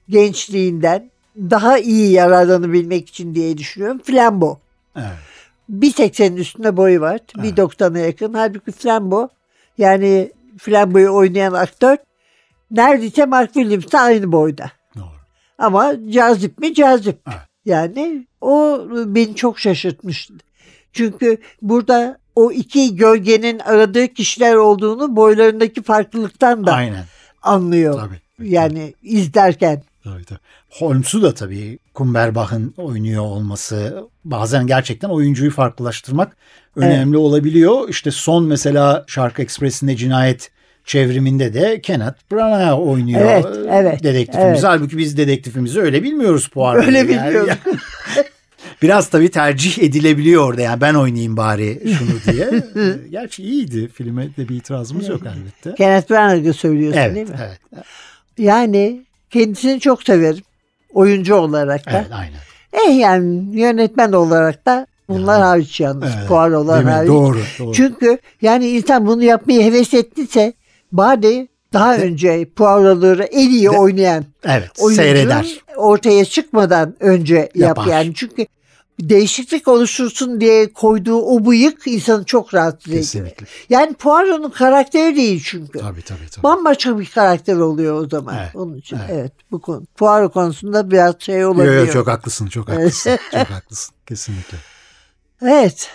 gençliğinden 0.09 1.11
daha 1.37 1.77
iyi 1.77 2.11
yararlanabilmek 2.11 3.09
için 3.09 3.35
diye 3.35 3.57
düşünüyorum. 3.57 4.01
Flambo. 4.03 4.59
Evet. 4.95 5.07
1.80'in 5.71 6.37
üstünde 6.37 6.77
boyu 6.77 7.01
var. 7.01 7.19
Evet. 7.39 7.57
1.90'a 7.57 7.99
yakın. 7.99 8.33
Halbuki 8.33 8.71
Flambo 8.71 9.29
yani 9.77 10.31
Flambo'yu 10.57 11.11
oynayan 11.11 11.53
aktör 11.53 11.97
neredeyse 12.71 13.25
Mark 13.25 13.53
Williams'la 13.53 14.01
aynı 14.01 14.31
boyda. 14.31 14.71
Doğru. 14.95 15.05
Ama 15.57 15.93
cazip 16.11 16.59
mi? 16.59 16.73
Cazip. 16.73 17.19
Evet. 17.27 17.50
Yani 17.65 18.27
o 18.41 18.81
beni 18.91 19.35
çok 19.35 19.59
şaşırtmıştı. 19.59 20.33
Çünkü 20.93 21.37
burada 21.61 22.17
o 22.35 22.51
iki 22.51 22.95
gölgenin 22.95 23.59
aradığı 23.59 24.07
kişiler 24.07 24.55
olduğunu 24.55 25.15
boylarındaki 25.15 25.83
farklılıktan 25.83 26.65
da 26.65 26.73
Aynen. 26.73 27.05
anlıyor. 27.41 27.93
Tabii. 27.99 28.49
Yani 28.49 28.93
izlerken. 29.03 29.83
Tabii, 30.03 30.25
tabii. 30.25 30.39
Holmes'u 30.69 31.21
da 31.21 31.33
tabii 31.33 31.79
Kumberbach'ın 31.93 32.73
oynuyor 32.77 33.23
olması 33.23 34.03
bazen 34.25 34.67
gerçekten 34.67 35.09
oyuncuyu 35.09 35.51
farklılaştırmak 35.51 36.37
önemli 36.75 37.17
olabiliyor. 37.17 37.89
İşte 37.89 38.11
son 38.11 38.43
mesela 38.43 39.03
Şarkı 39.07 39.41
Ekspresi'nde 39.41 39.95
cinayet 39.95 40.51
çevriminde 40.85 41.53
de 41.53 41.81
Kenneth 41.81 42.31
Branagh 42.31 42.79
oynuyor 42.87 43.21
Evet, 43.21 43.45
evet, 43.71 44.03
dedektifimizi. 44.03 44.49
evet. 44.51 44.63
Halbuki 44.63 44.97
biz 44.97 45.17
dedektifimizi 45.17 45.81
öyle 45.81 46.03
bilmiyoruz 46.03 46.47
Poirot'u. 46.49 46.87
Öyle 46.87 46.97
yani. 46.97 47.09
bilmiyoruz. 47.09 47.49
Biraz 48.81 49.09
tabii 49.09 49.31
tercih 49.31 49.83
edilebiliyor 49.83 50.47
orada 50.47 50.61
yani 50.61 50.81
ben 50.81 50.93
oynayayım 50.93 51.37
bari 51.37 51.79
şunu 51.97 52.33
diye. 52.35 52.49
Gerçi 53.11 53.43
iyiydi 53.43 53.87
filme 53.93 54.27
de 54.37 54.49
bir 54.49 54.55
itirazımız 54.55 55.09
yok 55.09 55.21
elbette. 55.25 55.75
Kenneth 55.77 56.09
Branagh'ı 56.11 56.53
söylüyorsun 56.53 57.15
değil 57.15 57.15
Evet, 57.17 57.29
mi? 57.29 57.35
evet, 57.73 57.85
Yani 58.37 59.01
kendisini 59.29 59.79
çok 59.79 60.03
severim. 60.03 60.43
Oyuncu 60.93 61.35
olarak 61.35 61.85
da. 61.85 61.91
evet, 61.91 62.07
aynen. 62.11 62.39
Eh 62.73 62.99
yani 62.99 63.59
yönetmen 63.59 64.11
olarak 64.11 64.65
da 64.65 64.87
bunlar 65.09 65.33
Yani, 65.33 65.43
hariç 65.43 65.79
yalnız. 65.79 66.09
Evet, 66.17 66.27
Poirot'lar 66.27 66.85
değil 66.85 66.95
hariç. 66.95 67.09
Doğru, 67.09 67.37
doğru. 67.59 67.73
Çünkü 67.73 68.17
yani 68.41 68.67
insan 68.69 69.07
bunu 69.07 69.23
yapmayı 69.23 69.61
heves 69.63 69.93
ettiyse 69.93 70.53
bari 70.91 71.47
daha 71.73 71.97
önce 71.97 72.49
Poirot'ları 72.55 73.23
en 73.23 73.49
iyi 73.49 73.69
oynayan 73.69 74.25
Evet, 74.43 74.69
oyuncu 74.79 75.01
seyreder. 75.01 75.59
ortaya 75.75 76.25
çıkmadan 76.25 76.95
önce 76.99 77.35
yap 77.35 77.55
Yapar. 77.55 77.85
yani. 77.85 78.13
Çünkü 78.15 78.45
değişiklik 78.99 79.67
oluştursun 79.67 80.41
diye 80.41 80.73
koyduğu 80.73 81.21
o 81.21 81.45
bıyık 81.45 81.87
insanı 81.87 82.25
çok 82.25 82.53
rahatsız 82.53 82.87
ediyor. 82.87 83.03
Kesinlikle. 83.03 83.45
Yani 83.69 83.93
Poirot'un 83.93 84.49
karakteri 84.49 85.15
değil 85.15 85.41
çünkü. 85.45 85.79
Tabii 85.79 86.01
tabii 86.01 86.29
tabii. 86.31 86.43
Bambaşka 86.43 86.99
bir 86.99 87.05
karakter 87.05 87.55
oluyor 87.55 88.01
o 88.05 88.09
zaman. 88.09 88.37
Evet, 88.39 88.55
Onun 88.55 88.75
için 88.77 88.97
evet. 88.97 89.09
evet. 89.13 89.31
bu 89.51 89.61
konu. 89.61 89.85
Poirot 89.95 90.33
konusunda 90.33 90.91
biraz 90.91 91.15
şey 91.19 91.39
Yo, 91.39 91.51
olabiliyor. 91.51 91.87
yo, 91.87 91.93
çok 91.93 92.07
haklısın, 92.07 92.47
çok 92.47 92.69
haklısın. 92.69 93.19
çok 93.31 93.49
haklısın. 93.49 93.95
Kesinlikle. 94.07 94.57
Evet. 95.41 95.89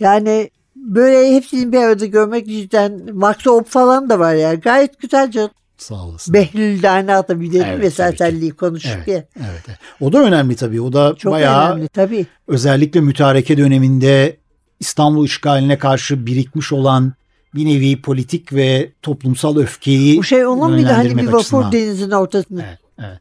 Yani 0.00 0.50
böyle 0.86 1.34
hepsini 1.36 1.72
bir 1.72 1.78
arada 1.78 2.06
görmek 2.06 2.46
cidden 2.46 3.00
Max 3.14 3.46
Op 3.46 3.68
falan 3.68 4.10
da 4.10 4.18
var 4.18 4.34
ya. 4.34 4.54
Gayet 4.54 4.98
güzel 5.00 5.30
canım. 5.30 5.50
Sağ 5.78 5.94
olasın. 5.94 6.34
Behlül 6.34 6.82
Dane 6.82 7.14
atabilirim 7.14 7.66
Evet, 7.68 7.80
ve 7.80 7.90
sertelliği 7.90 8.50
konuştuk 8.50 8.92
evet, 8.96 9.08
ya. 9.08 9.24
evet. 9.40 9.78
O 10.00 10.12
da 10.12 10.22
önemli 10.22 10.56
tabii. 10.56 10.80
O 10.80 10.92
da 10.92 11.14
Çok 11.18 11.32
bayağı 11.32 11.72
önemli 11.72 11.88
tabii. 11.88 12.26
özellikle 12.48 13.00
mütareke 13.00 13.56
döneminde 13.56 14.36
İstanbul 14.80 15.24
işgaline 15.26 15.78
karşı 15.78 16.26
birikmiş 16.26 16.72
olan 16.72 17.12
bir 17.54 17.64
nevi 17.66 18.02
politik 18.02 18.52
ve 18.52 18.92
toplumsal 19.02 19.56
öfkeyi 19.56 20.18
Bu 20.18 20.24
şey 20.24 20.46
onun 20.46 20.70
muydu 20.72 20.88
hani 20.92 21.16
bir 21.18 21.26
vapur 21.26 21.38
açısından. 21.38 21.72
denizin 21.72 22.10
ortasında. 22.10 22.62
Evet, 22.68 22.78
evet. 22.98 23.18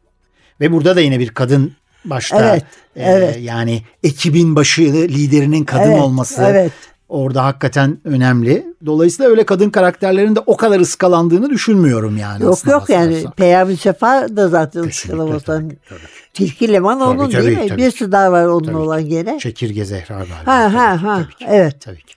Ve 0.62 0.72
burada 0.72 0.96
da 0.96 1.02
yine 1.02 1.20
bir 1.20 1.30
kadın 1.30 1.72
başta. 2.06 2.50
Evet, 2.50 2.64
Ee, 2.96 3.04
evet. 3.04 3.38
Yani 3.42 3.82
ekibin 4.04 4.56
başı 4.56 4.82
liderinin 4.82 5.64
kadın 5.66 5.92
Evet, 5.92 6.02
olması 6.02 6.42
Evet. 6.44 6.72
Orada 7.10 7.46
hakikaten 7.46 7.98
önemli. 8.04 8.66
Dolayısıyla 8.86 9.32
öyle 9.32 9.46
kadın 9.46 9.70
karakterlerin 9.70 10.36
de 10.36 10.40
o 10.46 10.58
kadar 10.58 10.80
ıskalandığını 10.80 11.50
düşünmüyorum 11.50 12.18
yani. 12.18 12.44
Yok 12.44 12.66
yok 12.68 12.90
yani 12.90 13.10
bakarsan. 13.12 13.32
Peyami 13.32 13.78
Sefa 13.78 14.28
da 14.38 14.50
zaten 14.50 14.82
tabii. 15.46 15.78
Tilki 16.34 16.74
Leman 16.74 17.00
Tabii, 17.00 17.10
onun 17.10 17.30
tabii, 17.30 17.46
değil 17.46 17.58
mi? 17.58 17.68
tabii. 17.68 17.82
Birisi 17.82 18.12
daha 18.12 18.32
var 18.32 18.46
onun 18.46 18.64
Tabii. 18.64 18.76
olan 18.78 19.10
gene. 19.10 19.40
Çekirge 19.40 19.86
Zehra 19.86 20.16
galiba. 20.16 20.48
Ha 20.48 20.74
ha 20.74 20.98
Tabii, 20.98 21.08
ha. 21.08 21.16
tabii 21.24 21.36
ki, 21.36 21.46
Evet. 21.50 21.82
Tabii 21.82 21.98
ki. 21.98 22.14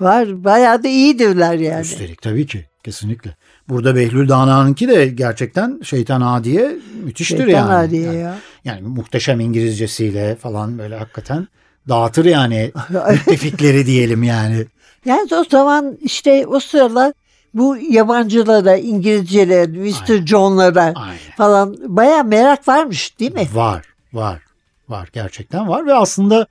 Var. 0.00 0.44
Bayağı 0.44 0.82
da 0.84 0.88
iyidirler 0.88 1.54
yani. 1.54 1.80
Üstelik 1.80 2.22
tabii 2.22 2.46
ki. 2.46 2.64
Kesinlikle. 2.84 3.36
Burada 3.68 3.96
Behlül 3.96 4.28
Dana'nınki 4.28 4.88
de 4.88 5.06
gerçekten 5.06 5.80
Şeytan 5.84 6.20
Adiye 6.20 6.76
müthiştir 7.04 7.36
Şeytan 7.36 7.52
yani. 7.52 7.72
Adiye 7.72 8.02
yani. 8.02 8.16
ya. 8.18 8.34
Yani 8.64 8.82
muhteşem 8.82 9.40
İngilizcesiyle 9.40 10.36
falan 10.36 10.78
böyle 10.78 10.96
hakikaten 10.96 11.48
dağıtır 11.88 12.24
yani 12.24 12.72
müttefikleri 13.10 13.86
diyelim 13.86 14.22
yani. 14.22 14.66
Yani 15.04 15.28
o 15.34 15.44
zaman 15.50 15.98
işte 16.02 16.46
o 16.46 16.60
sıralar 16.60 17.12
bu 17.54 17.76
yabancılara, 17.90 18.76
İngilizcelere, 18.76 19.66
Mr. 19.66 20.26
John'lara 20.26 20.92
Aynen. 20.94 21.18
falan 21.36 21.76
bayağı 21.86 22.24
merak 22.24 22.68
varmış 22.68 23.18
değil 23.18 23.34
mi? 23.34 23.48
Var, 23.52 23.84
var, 24.12 24.40
var. 24.88 25.08
Gerçekten 25.12 25.68
var 25.68 25.86
ve 25.86 25.94
aslında 25.94 26.46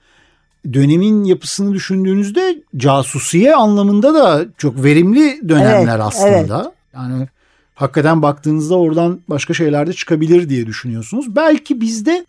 dönemin 0.73 1.23
yapısını 1.23 1.73
düşündüğünüzde 1.73 2.63
casusiye 2.77 3.55
anlamında 3.55 4.13
da 4.13 4.45
çok 4.57 4.83
verimli 4.83 5.50
dönemler 5.50 5.95
Evet, 5.95 6.05
aslında. 6.05 6.73
Yani 6.93 7.27
hakikaten 7.75 8.21
baktığınızda 8.21 8.75
oradan 8.75 9.19
başka 9.27 9.53
şeyler 9.53 9.88
de 9.88 9.93
çıkabilir 9.93 10.50
diye 10.50 10.65
düşünüyorsunuz. 10.67 11.35
Belki 11.35 11.81
bizde 11.81 12.25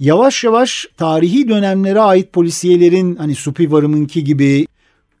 yavaş 0.00 0.44
yavaş 0.44 0.86
tarihi 0.96 1.48
dönemlere 1.48 2.00
ait 2.00 2.32
polisiyelerin 2.32 3.16
hani 3.16 3.34
Supi 3.34 3.72
Varım'ınki 3.72 4.24
gibi 4.24 4.66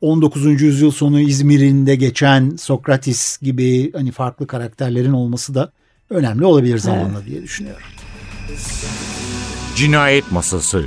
19. 0.00 0.62
yüzyıl 0.62 0.90
sonu 0.90 1.20
İzmir'inde 1.20 1.94
geçen 1.94 2.56
Sokratis 2.56 3.38
gibi 3.42 3.92
hani 3.92 4.12
farklı 4.12 4.46
karakterlerin 4.46 5.12
olması 5.12 5.54
da 5.54 5.72
önemli 6.10 6.44
olabilir 6.44 6.78
zamanla 6.78 7.24
diye 7.24 7.42
düşünüyorum. 7.42 7.82
Cinayet 9.76 10.32
Masası 10.32 10.84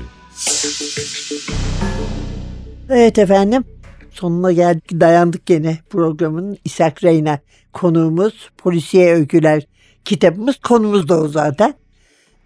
Evet 2.90 3.20
efendim. 3.20 3.64
Sonuna 4.12 4.52
geldik 4.52 4.92
dayandık 4.92 5.46
gene 5.46 5.80
programın 5.90 6.58
İshak 6.66 7.04
Reyna 7.04 7.40
konuğumuz 7.74 8.50
polisiye 8.58 9.14
öyküler 9.14 9.64
kitabımız 10.06 10.58
konumuz 10.58 11.10
da 11.10 11.22
o 11.22 11.28
zaten. 11.28 11.74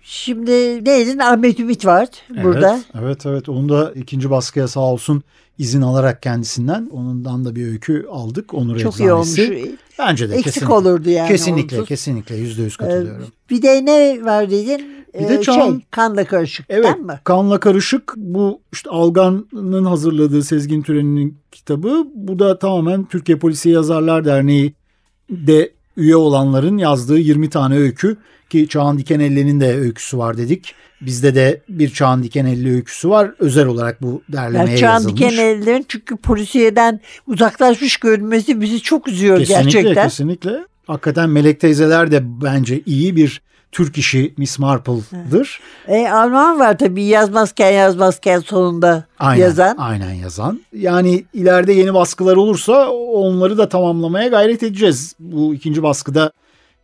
Şimdi 0.06 0.52
neydi 0.86 1.24
Ahmet 1.24 1.60
Ümit 1.60 1.86
var 1.86 2.08
burada. 2.44 2.74
Evet, 2.76 3.04
evet 3.04 3.26
evet 3.26 3.50
onu 3.50 3.70
da 3.70 3.92
ikinci 3.96 4.30
baskıya 4.30 4.68
sağ 4.68 4.80
olsun 4.80 5.24
izin 5.58 5.82
alarak 5.82 6.22
kendisinden 6.22 6.90
onundan 6.92 7.46
da 7.46 7.56
bir 7.56 7.68
öykü 7.68 8.06
aldık. 8.12 8.54
Onur 8.54 8.80
Çok 8.80 9.00
iyi 9.00 9.12
olmuş. 9.14 9.40
Bence 10.00 10.30
de 10.30 10.34
Eksik 10.34 10.46
kesinlikle. 10.54 10.74
olurdu 10.74 11.10
yani. 11.10 11.28
Kesinlikle 11.28 11.78
onsuz. 11.78 11.88
kesinlikle 11.90 12.36
yüzde 12.36 12.62
yüz 12.62 12.74
Ee, 12.74 12.78
katılıyorum. 12.78 13.28
bir 13.50 13.62
de 13.62 13.86
ne 13.86 14.26
var 14.26 14.50
dedin? 14.52 14.82
Bir 15.14 15.28
de 15.30 15.34
Ee, 15.36 15.42
Çağan- 15.42 15.72
şey, 15.72 15.80
kanla 15.92 16.26
karışık 16.26 16.66
Evet 16.70 17.00
mi? 17.00 17.20
kanla 17.24 17.60
karışık 17.60 18.14
bu 18.18 18.60
işte 18.74 18.90
Algan'ın 18.90 19.86
hazırladığı 19.86 20.44
Sezgin 20.44 20.82
Türen'in 20.82 21.38
kitabı. 21.52 22.08
Bu 22.16 22.40
da 22.40 22.60
tamamen 22.60 23.06
Türkiye 23.06 23.40
Polisiye 23.40 23.76
Yazarlar 23.76 24.26
Derneği 24.26 24.74
de 25.30 25.72
üye 25.98 26.16
olanların 26.16 26.78
yazdığı 26.78 27.20
20 27.20 27.50
tane 27.50 27.78
öykü 27.78 28.18
ki 28.50 28.68
Çağan 28.68 28.98
Dikenelli'nin 28.98 29.60
de 29.60 29.78
öyküsü 29.78 30.18
var 30.18 30.38
dedik. 30.38 30.76
Bizde 31.02 31.36
de 31.36 31.62
bir 31.70 31.90
Çağan 31.90 32.24
Dikenelli 32.24 32.74
öyküsü 32.74 33.10
var. 33.10 33.32
Özel 33.40 33.68
olarak 33.68 34.02
bu 34.02 34.22
derlemeye 34.30 34.70
Yani 34.70 34.80
Çağan 34.80 34.94
yazılmış. 34.94 35.22
Dikenelilerin 35.22 35.86
çünkü 35.88 36.18
polisiyeden 36.18 37.00
uzaklaşmış 37.28 37.98
görünmesi 37.98 38.62
bizi 38.62 38.82
çok 38.82 39.08
üzüyor 39.08 39.38
Kesinlikle 39.40 39.64
gerçekten. 39.64 40.04
kesinlikle. 40.04 40.66
Hakikaten 40.88 41.30
Melek 41.30 41.60
teyzeler 41.60 42.12
de 42.12 42.42
bence 42.42 42.82
iyi 42.86 43.16
bir 43.16 43.42
Türk 43.74 43.98
işi 43.98 44.34
Miss 44.38 44.60
Marple'dır. 44.60 45.60
E, 45.88 46.08
Armağan 46.08 46.60
var 46.60 46.78
tabii 46.78 47.04
yazmazken 47.04 47.72
yazmazken 47.72 48.40
sonunda 48.40 49.04
Aynen, 49.20 49.42
yazan. 49.44 49.76
aynen 49.78 50.14
yazan. 50.14 50.62
Yani 50.74 51.26
ileride 51.34 51.74
yeni 51.74 51.94
baskılar 51.94 52.36
olursa 52.36 52.90
onları 52.92 53.58
da 53.58 53.70
tamamlamaya 53.70 54.28
gayret 54.28 54.64
edeceğiz. 54.64 55.16
Bu 55.20 55.54
ikinci 55.54 55.84
baskıda 55.84 56.32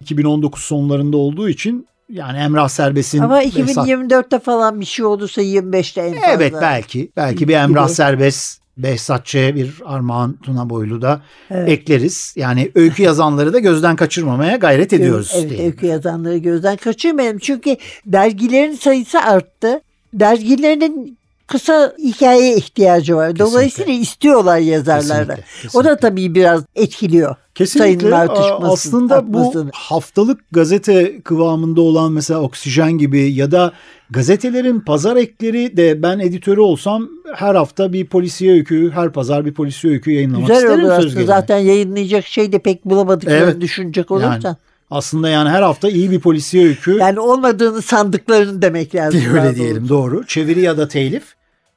2019 0.02 0.62
sonlarında 0.64 1.18
olduğu 1.18 1.50
için 1.50 1.88
yani 2.10 2.38
Emrah 2.38 2.68
Serbest'in 2.68 3.20
Ama 3.20 3.44
Behzat- 3.44 3.86
2024'te 3.88 4.40
falan 4.40 4.80
bir 4.82 4.86
şey 4.86 5.06
olursa 5.06 5.42
25'te 5.42 6.02
en 6.02 6.14
fazla. 6.14 6.28
Evet 6.28 6.54
belki. 6.62 7.12
Belki 7.18 7.48
bir 7.48 7.54
Emrah. 7.54 7.88
Serbest, 7.88 8.62
Behzatçı'ya 8.84 9.56
bir 9.56 9.74
Armağan 9.86 10.38
Tuna 10.44 10.70
Boylu 10.70 11.02
da 11.02 11.22
Evet. 11.52 11.70
ekleriz. 11.70 12.34
Yani 12.38 12.72
öykü 12.76 13.04
yazanları 13.04 13.54
da 13.54 13.60
gözden 13.60 13.96
kaçırmamaya 13.96 14.58
gayret 14.58 14.94
ediyoruz. 14.94 15.32
Evet 15.36 15.50
diyelim. 15.50 15.66
öykü 15.66 15.86
yazanları 15.86 16.38
gözden 16.38 16.78
kaçırmayalım. 16.78 17.38
Çünkü 17.40 17.78
dergilerin 18.06 18.74
sayısı 18.76 19.20
arttı. 19.20 19.82
Dergilerinin 20.14 21.19
kısa 21.52 21.94
hikayeye 22.04 22.56
ihtiyacı 22.56 23.16
var. 23.16 23.40
Dolayısıyla 23.40 23.94
istiyorlar. 23.94 24.60
Kesinlikle, 24.60 25.34
O 25.34 25.62
kesinlikle. 25.62 25.90
da 25.90 25.98
tabii 25.98 26.36
biraz 26.36 26.64
etkiliyor. 26.76 27.36
Kesinlikle 27.56 28.16
aslında 28.16 29.34
bu 29.34 29.40
artmasını. 29.40 29.70
haftalık 29.74 30.40
gazete 30.52 31.22
kıvamında 31.22 31.82
olan 31.82 32.12
mesela 32.12 32.40
Oksijen 32.42 32.92
gibi 32.92 33.34
ya 33.34 33.52
da 33.52 33.72
gazetelerin 34.10 34.80
pazar 34.80 35.16
ekleri 35.16 35.78
de 35.78 36.04
ben 36.04 36.20
editörü 36.20 36.60
olsam 36.62 37.10
her 37.36 37.56
hafta 37.56 37.94
bir 37.94 38.06
polisiye 38.06 38.54
öykü, 38.54 38.92
her 38.92 39.12
pazar 39.12 39.46
bir 39.46 39.54
polisiye 39.54 39.94
öykü 39.94 40.12
yayınlamak 40.12 40.48
Güzel 40.48 40.62
isterim 40.64 40.84
olur 40.86 40.92
aslında. 40.92 41.26
Zaten 41.26 41.58
yayınlayacak 41.58 42.26
şey 42.26 42.52
de 42.52 42.60
pek 42.60 42.86
bulamadıklarını 42.86 43.44
Evet. 43.44 43.62
düşünecek 43.62 44.12
Yani 44.12 44.26
olursan. 44.26 44.58
aslında 44.92 45.30
yani 45.30 45.50
her 45.50 45.62
hafta 45.62 45.90
iyi 45.90 46.12
bir 46.12 46.20
polisiye 46.20 46.66
öykü 46.68 46.98
Yani 46.98 47.20
olmadığını 47.20 47.82
sandıklarını 47.82 48.62
demek 48.62 48.96
lazım. 48.96 49.22
öyle 49.34 49.56
diyelim 49.56 49.90
doğru. 49.90 50.26
Çeviri 50.28 50.62
ya 50.62 50.78
da 50.78 50.88
telif 50.88 51.24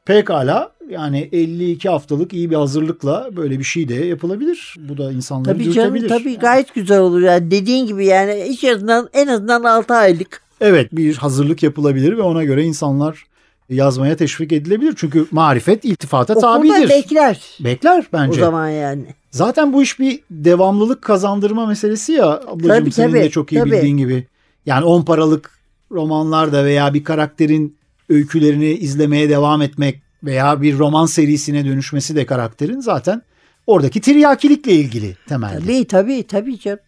pekala 0.05 0.73
yani 0.91 1.29
52 1.33 1.89
haftalık 1.89 2.33
iyi 2.33 2.51
bir 2.51 2.57
hazırlıkla 2.57 3.29
böyle 3.37 3.59
bir 3.59 3.65
şey 3.65 3.89
de 3.89 3.95
yapılabilir. 3.95 4.77
Bu 4.89 4.99
da 4.99 5.13
insanları 5.13 5.55
Tabii 5.55 5.73
canım 5.73 5.95
dürtebilir. 5.95 6.09
tabii 6.09 6.39
gayet 6.39 6.75
güzel 6.75 7.01
olur. 7.01 7.21
Yani 7.21 7.51
dediğin 7.51 7.87
gibi 7.87 8.07
yani 8.07 8.45
hiç 8.49 8.65
azından, 8.65 9.09
en 9.13 9.27
azından 9.27 9.65
6 9.65 9.95
aylık. 9.95 10.43
Evet 10.61 10.89
bir 10.93 11.17
hazırlık 11.17 11.63
yapılabilir 11.63 12.17
ve 12.19 12.23
ona 12.23 12.45
göre 12.45 12.65
insanlar 12.65 13.25
yazmaya 13.71 14.17
teşvik 14.17 14.53
edilebilir. 14.53 14.95
Çünkü 14.97 15.27
marifet 15.31 15.85
iltifata 15.85 16.33
Okulda 16.35 16.53
tabidir. 16.53 16.89
bekler 16.89 17.41
Bekler 17.61 18.05
bence. 18.13 18.41
o 18.41 18.45
zaman 18.45 18.69
yani. 18.69 19.05
Zaten 19.31 19.73
bu 19.73 19.83
iş 19.83 19.99
bir 20.01 20.21
devamlılık 20.31 21.03
kazandırma 21.03 21.67
meselesi 21.67 22.13
ya 22.13 22.27
ablacığım 22.27 22.69
Tabii, 22.85 22.93
senin 22.93 23.09
tabii, 23.09 23.21
de 23.21 23.31
çok 23.31 23.53
iyi 23.53 23.59
tabii. 23.61 23.71
bildiğin 23.71 23.97
gibi. 23.97 24.27
Yani 24.67 24.85
10 24.85 25.03
paralık 25.03 25.51
romanlarda 25.91 26.65
veya 26.65 26.95
bir 26.95 27.05
karakterin 27.05 27.77
öykülerini 28.09 28.71
izlemeye 28.71 29.29
devam 29.29 29.63
etmek 29.63 30.03
veya 30.25 30.63
bir 30.63 30.79
roman 30.79 31.07
serisine 31.07 31.65
dönüşmesi 31.65 32.17
de 32.17 32.27
karakterin 32.27 32.81
zaten 32.81 33.23
oradaki 33.67 34.01
tiryakilikle 34.01 34.73
ilgili 34.73 35.17
temelde. 35.29 35.59
Tabii 35.61 35.85
tabii 35.87 36.27
tabii 36.27 36.59
canım. 36.61 36.79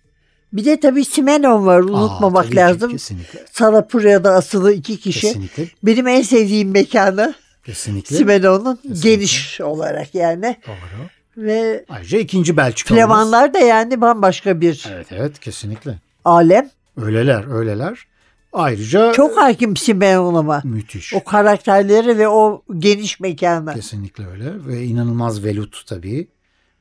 Bir 0.53 0.65
de 0.65 0.81
tabii 0.81 1.05
Simenon 1.05 1.67
var 1.67 1.81
Aa, 1.81 1.83
unutmamak 1.83 2.43
tabii 2.45 2.51
ki, 2.51 2.57
lazım. 2.57 2.91
Kesinlikle. 2.91 3.39
Salapura'da 3.53 4.33
asılı 4.33 4.73
iki 4.73 4.97
kişi. 5.01 5.21
Kesinlikle. 5.21 5.69
Benim 5.83 6.07
en 6.09 6.23
sevdiğim 6.23 6.71
mekanı 6.71 7.35
Kesinlikle. 7.67 8.17
Simenon'un 8.17 8.79
geniş 9.03 9.61
olarak 9.61 10.15
yani. 10.15 10.57
Doğru. 10.67 11.07
Ve 11.37 11.85
Ayrıca 11.89 12.19
ikinci 12.19 12.57
Belçikalı. 12.57 12.99
Flemanlar 12.99 13.55
da 13.55 13.59
yani 13.59 14.01
bambaşka 14.01 14.61
bir 14.61 14.87
Evet 14.95 15.07
evet 15.11 15.41
kesinlikle. 15.41 15.99
alem. 16.25 16.71
Öyleler 17.03 17.55
öyleler. 17.59 18.07
Ayrıca 18.55 19.13
Çok 19.13 19.37
hakim 19.37 19.77
Simenon 19.77 20.35
ama. 20.35 20.61
müthiş. 20.65 21.15
O 21.15 21.25
karakterleri 21.25 22.19
ve 22.19 22.29
o 22.29 22.63
geniş 22.79 23.21
mekana. 23.21 23.75
Kesinlikle 23.75 24.27
öyle 24.27 24.67
ve 24.67 24.85
inanılmaz 24.85 25.45
velut 25.45 25.83
tabii. 25.87 26.29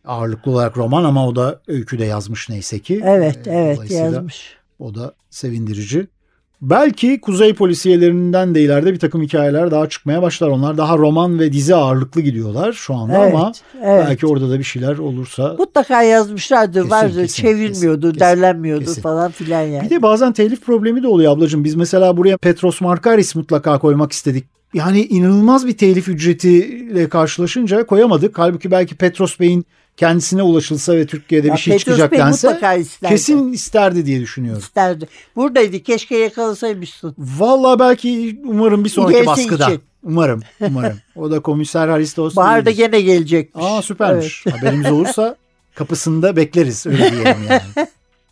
Ağırlıklı 0.05 0.51
olarak 0.51 0.77
roman 0.77 1.03
ama 1.03 1.27
o 1.27 1.35
da 1.35 1.61
öykü 1.67 1.99
de 1.99 2.05
yazmış 2.05 2.49
neyse 2.49 2.79
ki. 2.79 3.01
Evet 3.05 3.47
Ee, 3.47 3.51
evet 3.51 3.91
yazmış. 3.91 4.57
O 4.79 4.95
da 4.95 5.13
sevindirici. 5.29 6.07
Belki 6.63 7.21
kuzey 7.21 7.53
polisiyelerinden 7.53 8.55
de 8.55 8.61
ileride 8.61 8.93
bir 8.93 8.99
takım 8.99 9.21
hikayeler 9.21 9.71
daha 9.71 9.89
çıkmaya 9.89 10.21
başlar. 10.21 10.47
Onlar 10.47 10.77
daha 10.77 10.97
roman 10.97 11.39
ve 11.39 11.53
dizi 11.53 11.75
ağırlıklı 11.75 12.21
gidiyorlar 12.21 12.73
şu 12.73 12.93
anda 12.93 13.23
Evet, 13.23 13.33
ama 13.33 13.51
evet. 13.83 14.05
belki 14.09 14.27
orada 14.27 14.49
da 14.49 14.59
bir 14.59 14.63
şeyler 14.63 14.97
olursa. 14.97 15.55
Mutlaka 15.59 16.03
yazmışlardır. 16.03 16.79
Kesin, 16.79 16.91
vardır. 16.91 17.21
kesin, 17.21 17.41
çevrilmiyordu, 17.41 18.07
kesin, 18.07 18.19
derlenmiyordu 18.19 18.85
kesin. 18.85 19.01
falan 19.01 19.31
filan 19.31 19.61
yani. 19.61 19.85
Bir 19.85 19.89
de 19.89 20.01
bazen 20.01 20.33
telif 20.33 20.61
problemi 20.61 21.03
de 21.03 21.07
oluyor 21.07 21.31
ablacığım. 21.33 21.63
Biz 21.63 21.75
mesela 21.75 22.17
buraya 22.17 22.37
Petros 22.37 22.81
Markaris 22.81 23.35
mutlaka 23.35 23.79
koymak 23.79 24.11
istedik. 24.11 24.45
Yani 24.73 25.01
inanılmaz 25.01 25.67
bir 25.67 25.77
telif 25.77 26.07
ücretiyle 26.07 27.09
karşılaşınca 27.09 27.85
koyamadık. 27.85 28.37
Halbuki 28.39 28.71
belki 28.71 28.95
Petros 28.95 29.39
Bey'in 29.39 29.65
kendisine 29.97 30.41
ulaşılsa 30.43 30.95
ve 30.95 31.05
Türkiye'de 31.05 31.47
Ya 31.47 31.53
bir 31.53 31.59
şey 31.59 31.73
Petrus 31.73 31.85
çıkacak 31.85 32.11
Bey 32.11 32.19
dense 32.19 32.59
isterdi. 32.79 32.87
kesin 33.09 33.53
isterdi 33.53 34.05
diye 34.05 34.19
düşünüyorum. 34.21 34.61
isterdi. 34.61 35.07
Buradaydı. 35.35 35.79
Keşke 35.79 36.17
yakalasaymışsın. 36.17 37.15
Vallahi 37.17 37.79
belki 37.79 38.39
umarım 38.45 38.83
bir 38.83 38.89
sonraki 38.89 39.13
İlerisi 39.13 39.29
baskıda. 39.29 39.65
için. 39.69 39.81
Umarım, 40.03 40.41
umarım. 40.61 40.97
O 41.15 41.31
da 41.31 41.39
komiser 41.39 41.87
Haristos. 41.87 42.35
Baharda 42.35 42.71
gene 42.71 43.01
gelecekmiş. 43.01 43.65
Aa 43.65 43.81
süpermiş. 43.81 44.45
Haberimiz 44.45 44.91
olursa 44.91 45.35
kapısında 45.75 46.35
bekleriz 46.35 46.85
öyle 46.87 47.11
diyelim 47.11 47.37
yani. 47.49 47.61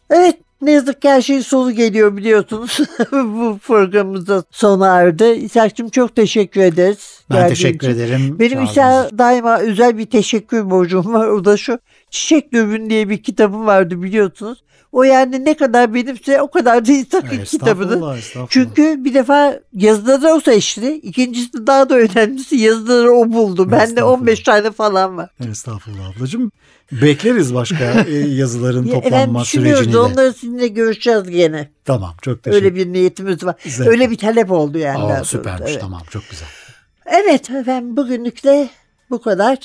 Evet 0.10 0.36
ne 0.62 0.72
yazık 0.72 1.02
ki 1.02 1.10
her 1.10 1.22
şeyin 1.22 1.42
sonu 1.42 1.72
geliyor 1.72 2.18
biliyorsunuz. 2.18 2.78
Bu 3.12 3.60
programımızda 3.68 4.44
sona 4.52 4.88
erdi. 4.98 5.24
İshak'cığım 5.26 5.90
çok 5.90 6.16
teşekkür 6.16 6.62
ederiz. 6.62 7.21
Ben 7.38 7.50
teşekkür 7.50 7.90
için. 7.90 8.00
ederim. 8.00 8.40
Benim 8.40 8.64
İshak'a 8.64 9.10
daima 9.18 9.60
özel 9.60 9.98
bir 9.98 10.06
teşekkür 10.06 10.70
borcum 10.70 11.14
var. 11.14 11.28
O 11.28 11.46
da 11.46 11.58
şu 11.58 11.80
Çiçek 12.10 12.54
Dövün 12.54 12.90
diye 12.90 13.10
bir 13.10 13.24
kitabım 13.24 13.66
vardı 13.66 14.02
biliyorsunuz. 14.02 14.64
O 14.92 15.04
yani 15.04 15.46
ne 15.46 15.58
kadar 15.58 15.94
benimse 15.94 16.42
o 16.42 16.52
kadar 16.52 16.88
da 16.88 16.92
İshak'ın 16.92 17.30
kitabını. 17.46 17.84
Estağfurullah, 17.94 18.18
estağfurullah. 18.18 18.50
Çünkü 18.50 19.06
bir 19.06 19.14
defa 19.14 19.60
yazıları 19.74 20.34
o 20.34 20.40
seçti. 20.40 20.94
İkincisi 20.94 21.68
daha 21.68 21.90
da 21.90 21.96
önemlisi 21.98 22.56
yazıları 22.56 23.12
o 23.12 23.32
buldu. 23.32 23.72
Bende 23.72 23.84
Estağfurullah. 23.84 24.20
15 24.22 24.40
tane 24.40 24.72
falan 24.72 25.18
var. 25.18 25.30
Estağfurullah 25.50 26.10
ablacığım. 26.18 26.52
Bekleriz 26.92 27.54
başka 27.56 27.92
e, 28.08 28.12
yazıların 28.14 28.86
Ya, 28.86 28.94
toplanma 28.94 29.46
sürecini 29.46 29.94
de. 29.94 30.00
onları 30.00 30.34
sizinle 30.34 30.68
görüşeceğiz 30.68 31.30
gene. 31.30 31.70
Tamam 31.86 32.14
çok 32.22 32.44
teşekkür 32.44 32.66
Öyle 32.66 32.76
bir 32.76 32.94
niyetimiz 32.94 33.44
var. 33.46 33.56
Güzel. 33.64 33.88
Öyle 33.88 34.12
bir 34.12 34.18
talep 34.18 34.52
oldu 34.52 34.78
yani. 34.78 35.14
Aa, 35.14 35.24
süpermiş 35.24 35.72
Evet. 35.72 35.82
tamam 35.82 36.02
çok 36.10 36.30
güzel. 36.30 36.48
Evet 37.14 37.50
efendim 37.50 37.98
bugünlük 37.98 38.44
de 38.44 38.70
bu 39.10 39.22
kadar. 39.22 39.58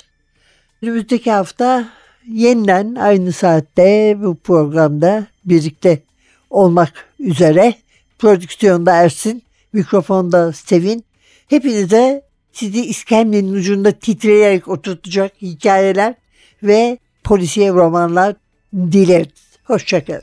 Önümüzdeki 0.83 1.33
hafta 1.33 1.89
yeniden 2.29 2.95
aynı 2.95 3.33
saatte 3.33 4.17
bu 4.23 4.37
programda 4.37 5.27
birlikte 5.45 6.03
olmak 6.51 6.93
üzere. 7.21 7.75
Prodüksiyonda 8.19 8.93
Ersin, 8.93 9.43
mikrofonda 9.73 10.53
Sevin. 10.53 11.05
Hepinize 11.49 12.23
sizi 12.53 12.87
iskemlenin 12.87 13.55
ucunda 13.55 13.93
titreyerek 13.93 14.69
oturtacak 14.69 15.33
hikayeler 15.43 16.15
ve 16.63 16.99
polisiye 17.25 17.71
romanlar 17.71 18.37
dileriz. 18.75 19.59
Hoşçakalın. 19.65 20.23